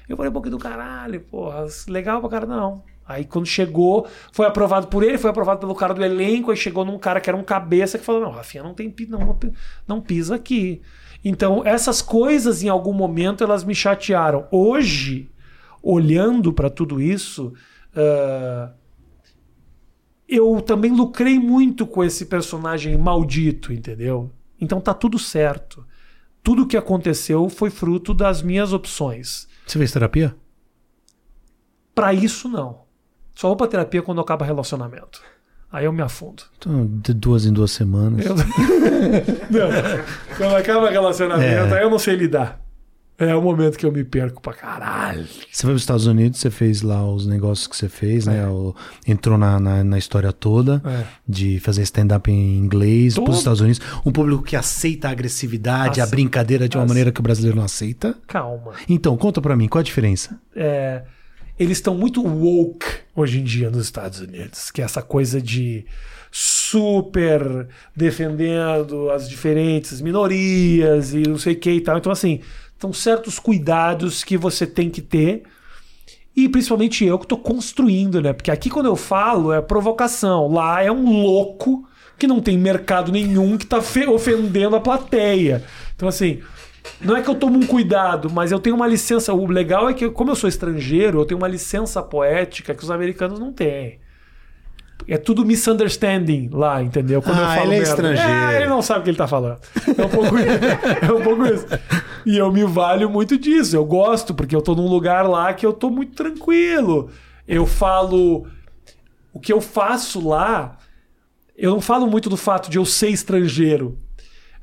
[0.08, 2.84] Eu falei, pô, que do caralho, porra, legal pra cara, não.
[3.06, 6.86] Aí quando chegou, foi aprovado por ele, foi aprovado pelo cara do elenco, aí chegou
[6.86, 9.38] num cara que era um cabeça que falou: não, Rafinha, não tem não,
[9.86, 10.82] não pisa aqui.
[11.22, 14.48] Então, essas coisas, em algum momento, elas me chatearam.
[14.50, 15.30] Hoje,
[15.82, 17.54] olhando para tudo isso,
[17.96, 18.72] ah,
[20.28, 24.32] eu também lucrei muito com esse personagem maldito, entendeu?
[24.62, 25.86] Então tá tudo certo.
[26.44, 29.48] Tudo que aconteceu foi fruto das minhas opções.
[29.66, 30.36] Você fez terapia?
[31.94, 32.82] Pra isso, não.
[33.36, 35.22] Só vou pra terapia quando acaba relacionamento.
[35.72, 36.44] Aí eu me afundo.
[36.58, 38.26] Então, de duas em duas semanas.
[38.26, 38.36] Eu-
[39.52, 39.70] não.
[40.38, 41.78] Quando acaba relacionamento, É.
[41.78, 42.60] aí eu não sei lidar.
[43.20, 45.26] É o momento que eu me perco pra caralho.
[45.52, 48.44] Você foi para os Estados Unidos, você fez lá os negócios que você fez, né?
[48.44, 48.48] É.
[48.48, 48.74] O-
[49.06, 51.04] entrou na, na, na história toda É.
[51.28, 53.30] de fazer stand-up em inglês Todo.
[53.32, 53.82] os Estados Unidos.
[54.06, 57.66] Um público que aceita a agressividade, a brincadeira de uma maneira que o brasileiro não
[57.66, 58.16] aceita.
[58.26, 58.72] Calma.
[58.88, 60.40] Então, conta pra mim, qual a diferença?
[60.56, 61.04] é,
[61.60, 65.86] eles estão muito woke hoje em dia nos Estados Unidos, que é essa coisa de
[66.32, 71.98] super defendendo as diferentes minorias e não sei o que e tal.
[71.98, 72.40] Então, assim,
[72.80, 75.44] são certos cuidados que você tem que ter.
[76.36, 78.32] E principalmente eu que estou construindo, né?
[78.32, 80.48] Porque aqui quando eu falo é provocação.
[80.48, 81.86] Lá é um louco
[82.18, 83.78] que não tem mercado nenhum que está
[84.08, 85.64] ofendendo a plateia.
[85.96, 86.40] Então, assim,
[87.02, 89.34] não é que eu tomo um cuidado, mas eu tenho uma licença.
[89.34, 92.92] O legal é que, como eu sou estrangeiro, eu tenho uma licença poética que os
[92.92, 94.00] americanos não têm.
[95.08, 97.22] É tudo misunderstanding lá, entendeu?
[97.22, 97.90] Quando Ah, eu falo ele é merda.
[97.90, 98.32] estrangeiro.
[98.32, 99.58] É, ele não sabe o que ele tá falando.
[99.98, 100.48] É um pouco isso.
[101.10, 101.66] É um pouco isso.
[102.26, 103.76] E eu me valho muito disso.
[103.76, 107.10] Eu gosto, porque eu tô num lugar lá que eu tô muito tranquilo.
[107.48, 108.48] Eu falo.
[109.34, 110.78] O que eu faço lá.
[111.56, 113.98] Eu não falo muito do fato de eu ser estrangeiro.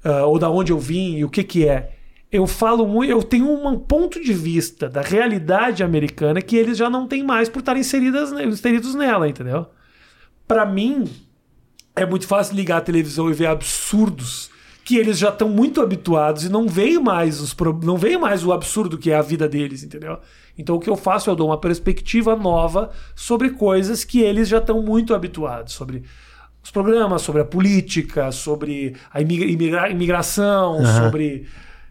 [0.04, 1.96] ah, ou da onde eu vim e o que que é.
[2.30, 6.90] Eu falo muito, eu tenho um ponto de vista da realidade americana que eles já
[6.90, 9.66] não têm mais por estarem inseridas, inseridos nela, entendeu?
[10.46, 11.04] Pra mim,
[11.94, 14.50] é muito fácil ligar a televisão e ver absurdos
[14.86, 18.52] que eles já estão muito habituados e não veem mais os não veem mais o
[18.52, 20.20] absurdo que é a vida deles, entendeu?
[20.56, 24.58] Então o que eu faço eu dou uma perspectiva nova sobre coisas que eles já
[24.58, 26.04] estão muito habituados, sobre
[26.62, 31.48] os programas, sobre a política, sobre a imigra- imigra- imigração, sobre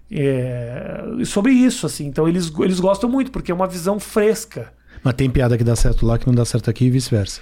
[0.10, 2.06] é, sobre isso assim.
[2.06, 4.72] Então eles eles gostam muito porque é uma visão fresca.
[5.04, 7.42] Mas tem piada que dá certo lá que não dá certo aqui e vice-versa.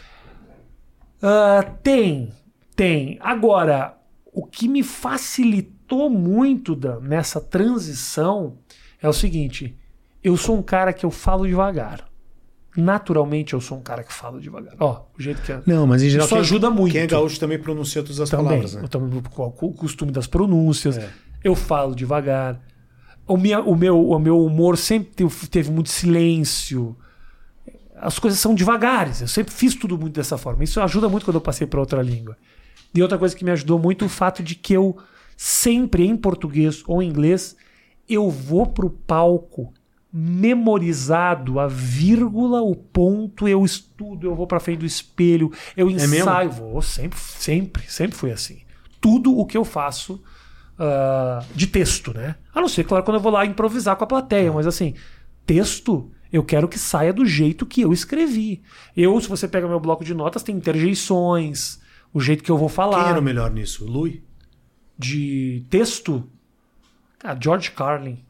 [1.22, 2.34] Ah, tem,
[2.76, 3.20] tem.
[3.22, 3.94] Agora,
[4.34, 8.58] o que me facilitou muito da- nessa transição
[9.02, 9.76] é o seguinte:
[10.24, 12.08] eu sou um cara que eu falo devagar.
[12.76, 14.74] Naturalmente, eu sou um cara que fala devagar.
[14.80, 15.62] Ó, o jeito que é.
[15.66, 16.26] Não, mas em geral.
[16.26, 16.94] Isso ajuda muito.
[16.94, 18.46] Quem é gaúcho também pronuncia todas as Também.
[18.48, 18.82] palavras, né?
[18.84, 20.98] Eu também com o costume das pronúncias.
[20.98, 21.08] É.
[21.44, 22.60] Eu falo devagar.
[23.28, 26.98] O, minha, o, meu, o meu humor sempre teve, teve muito silêncio.
[27.96, 29.22] As coisas são devagares.
[29.22, 30.64] Eu sempre fiz tudo muito dessa forma.
[30.64, 32.36] Isso ajuda muito quando eu passei para outra língua.
[32.94, 34.98] E outra coisa que me ajudou muito o fato de que eu
[35.36, 37.56] sempre em português ou em inglês
[38.08, 39.74] eu vou pro palco
[40.16, 45.94] memorizado a vírgula, o ponto, eu estudo, eu vou pra frente do espelho, eu É
[45.94, 48.62] ensaio, vou sempre, sempre, sempre foi assim.
[49.02, 50.22] Tudo o que eu faço
[50.78, 52.36] ah, de texto, né?
[52.54, 54.94] A não ser, claro, quando eu vou lá improvisar com a plateia, mas assim,
[55.48, 58.62] texto, eu quero que saia do jeito que eu escrevi.
[58.96, 61.80] Eu, se você pega meu bloco de notas, tem interjeições,
[62.14, 63.86] o jeito que eu vou Quem falar era o melhor nisso?
[63.86, 64.24] Lui?
[64.96, 66.24] de texto,
[67.20, 68.24] cara, George Carlin.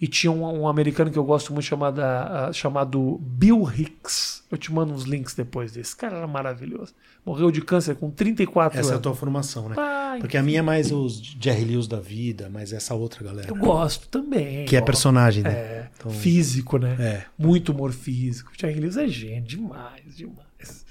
[0.00, 4.42] E tinha um, um americano que eu gosto muito chamado, ah, chamado Bill Hicks.
[4.50, 5.90] Eu te mando uns links depois desse.
[5.90, 6.92] Esse cara era maravilhoso.
[7.24, 9.02] Morreu de câncer com 34 Essa é a anos.
[9.02, 9.76] tua formação, né?
[9.78, 13.48] Ai, Porque a minha é mais os Jerry Lewis da vida, mas essa outra galera.
[13.48, 14.64] Eu gosto também.
[14.64, 14.86] Que é gosto.
[14.86, 15.50] personagem, né?
[15.52, 16.96] É, Então- físico, né?
[16.98, 17.24] É.
[17.38, 18.50] Muito humor físico.
[18.58, 20.84] Jerry Lewis é gênio, demais, demais.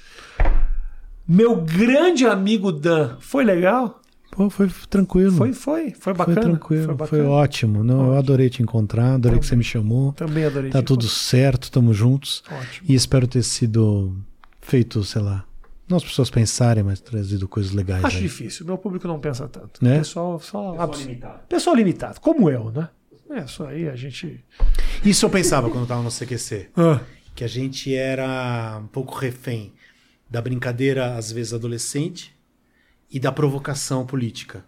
[1.27, 4.01] Meu grande amigo Dan, foi legal?
[4.31, 5.31] Pô, foi tranquilo.
[5.33, 6.41] Foi, foi, foi Foi bacana.
[6.41, 7.29] tranquilo, foi, bacana.
[7.29, 7.83] ótimo.
[7.83, 10.13] Não, eu adorei te encontrar, adorei que você me chamou.
[10.13, 10.69] Também adorei.
[10.71, 12.41] Tá te tudo certo, tamo juntos.
[12.49, 12.87] Ótimo.
[12.89, 14.15] E espero ter sido
[14.61, 15.43] feito, sei lá,
[15.87, 18.23] não as pessoas pensarem, mas trazido coisas legais Acho aí.
[18.23, 18.65] difícil.
[18.65, 19.83] Meu público não pensa tanto.
[19.83, 19.97] Né?
[19.99, 21.39] Pessoal, só Pessoal abs- limitado.
[21.49, 22.87] pessoal limitado, como eu, né?
[23.29, 24.43] É, isso aí a gente.
[25.03, 26.69] Isso eu pensava quando eu tava no CQC.
[26.75, 26.99] Ah,
[27.35, 29.73] Que a gente era um pouco refém
[30.31, 32.33] da brincadeira, às vezes, adolescente
[33.11, 34.63] e da provocação política.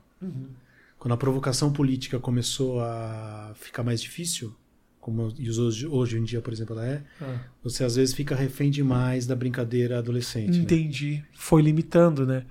[0.99, 4.53] Quando a provocação política começou a ficar mais difícil,
[4.99, 7.35] como hoje, hoje em dia, por exemplo, ela é, ah.
[7.61, 10.57] você às vezes fica refém demais da brincadeira adolescente.
[10.57, 10.63] né?
[10.63, 11.23] Entendi.
[11.33, 12.45] Foi limitando, né?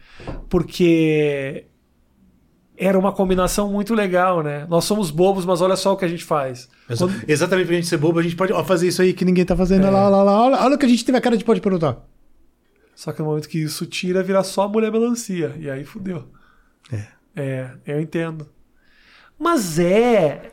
[0.51, 1.65] Porque
[2.77, 4.67] era uma combinação muito legal, né?
[4.69, 6.69] Nós somos bobos, mas olha só o que a gente faz.
[6.99, 9.45] Quando- Exatamente pra gente ser bobo, a gente pode ó, fazer isso aí que ninguém
[9.45, 9.85] tá fazendo.
[9.85, 9.89] É.
[9.89, 11.61] Olha lá, olha lá, olha, olha o que a gente teve a cara de pode
[11.61, 12.07] perguntar.
[12.95, 15.55] Só que no momento que isso tira, vira só mulher melancia.
[15.59, 16.29] E aí fudeu.
[16.93, 17.07] É.
[17.35, 18.49] É, eu entendo.
[19.39, 20.53] Mas é.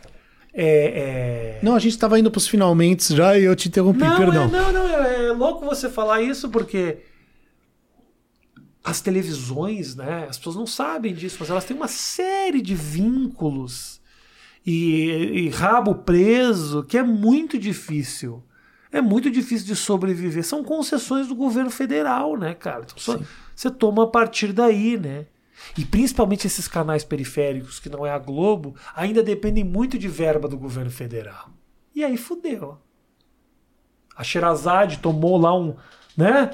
[0.54, 1.58] É.
[1.58, 1.60] é...
[1.62, 4.44] Não, a gente tava indo pros finalmente já e eu te interrompi, Não, perdão.
[4.44, 7.00] é, não, não, é, é louco você falar isso porque
[8.84, 10.26] as televisões, né?
[10.30, 14.02] As pessoas não sabem disso, mas elas têm uma série de vínculos
[14.66, 15.10] e,
[15.46, 18.44] e rabo preso que é muito difícil.
[18.92, 20.44] É muito difícil de sobreviver.
[20.44, 22.82] São concessões do governo federal, né, cara?
[22.86, 23.20] Então, só-
[23.56, 25.26] você toma a partir daí, né?
[25.78, 30.48] E principalmente esses canais periféricos, que não é a Globo, ainda dependem muito de verba
[30.48, 31.50] do governo federal.
[31.94, 32.78] E aí fudeu.
[34.16, 35.76] A Sherazade tomou lá um,
[36.18, 36.52] né?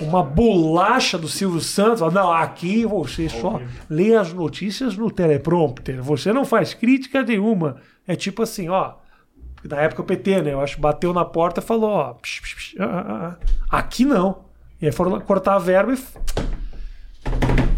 [0.00, 1.98] Uma bolacha do Silvio Santos.
[2.00, 6.02] Falou, Não, aqui você só lê as notícias no teleprompter.
[6.02, 7.80] Você não faz crítica nenhuma.
[8.06, 8.94] É tipo assim, ó.
[9.68, 10.52] Na época o PT, né?
[10.52, 12.14] Eu acho bateu na porta e falou, ó.
[12.14, 13.36] psh, psh, psh, ah, ah,
[13.70, 13.78] ah.
[13.78, 14.44] Aqui não.
[14.80, 15.98] E aí foram cortar a verba e.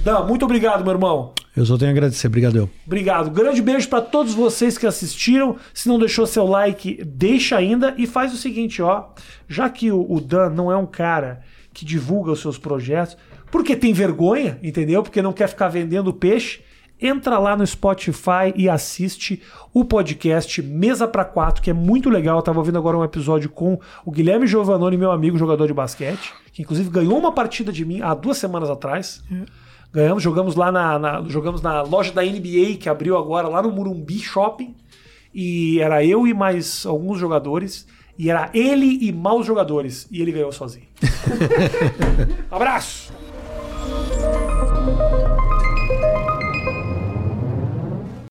[0.05, 1.35] Dan, muito obrigado, meu irmão.
[1.57, 2.71] Eu só tenho a agradecer, brigadão.
[2.87, 3.31] Obrigado.
[3.31, 5.57] Grande beijo para todos vocês que assistiram.
[5.75, 9.09] Se não deixou seu like, deixa ainda e faz o seguinte, ó.
[9.49, 11.43] Já que o Dan não é um cara
[11.75, 13.17] que divulga os seus projetos,
[13.51, 15.03] porque tem vergonha, entendeu?
[15.03, 16.61] Porque não quer ficar vendendo peixe,
[17.01, 19.43] entra lá no Spotify e assiste
[19.73, 22.37] o podcast Mesa para Quatro, que é muito legal.
[22.39, 26.33] Eu tava ouvindo agora um episódio com o Guilherme Giovanoni, meu amigo jogador de basquete,
[26.53, 29.23] que inclusive ganhou uma partida de mim há duas semanas atrás.
[29.93, 33.71] Ganhamos, jogamos lá na, na- jogamos na loja da NBA que abriu agora lá no
[33.73, 34.75] Murumbi Shopping.
[35.35, 37.87] E era eu e mais alguns jogadores.
[38.19, 40.07] E era ele e maus jogadores.
[40.11, 40.87] E ele ganhou sozinho.
[42.51, 43.13] Abraço!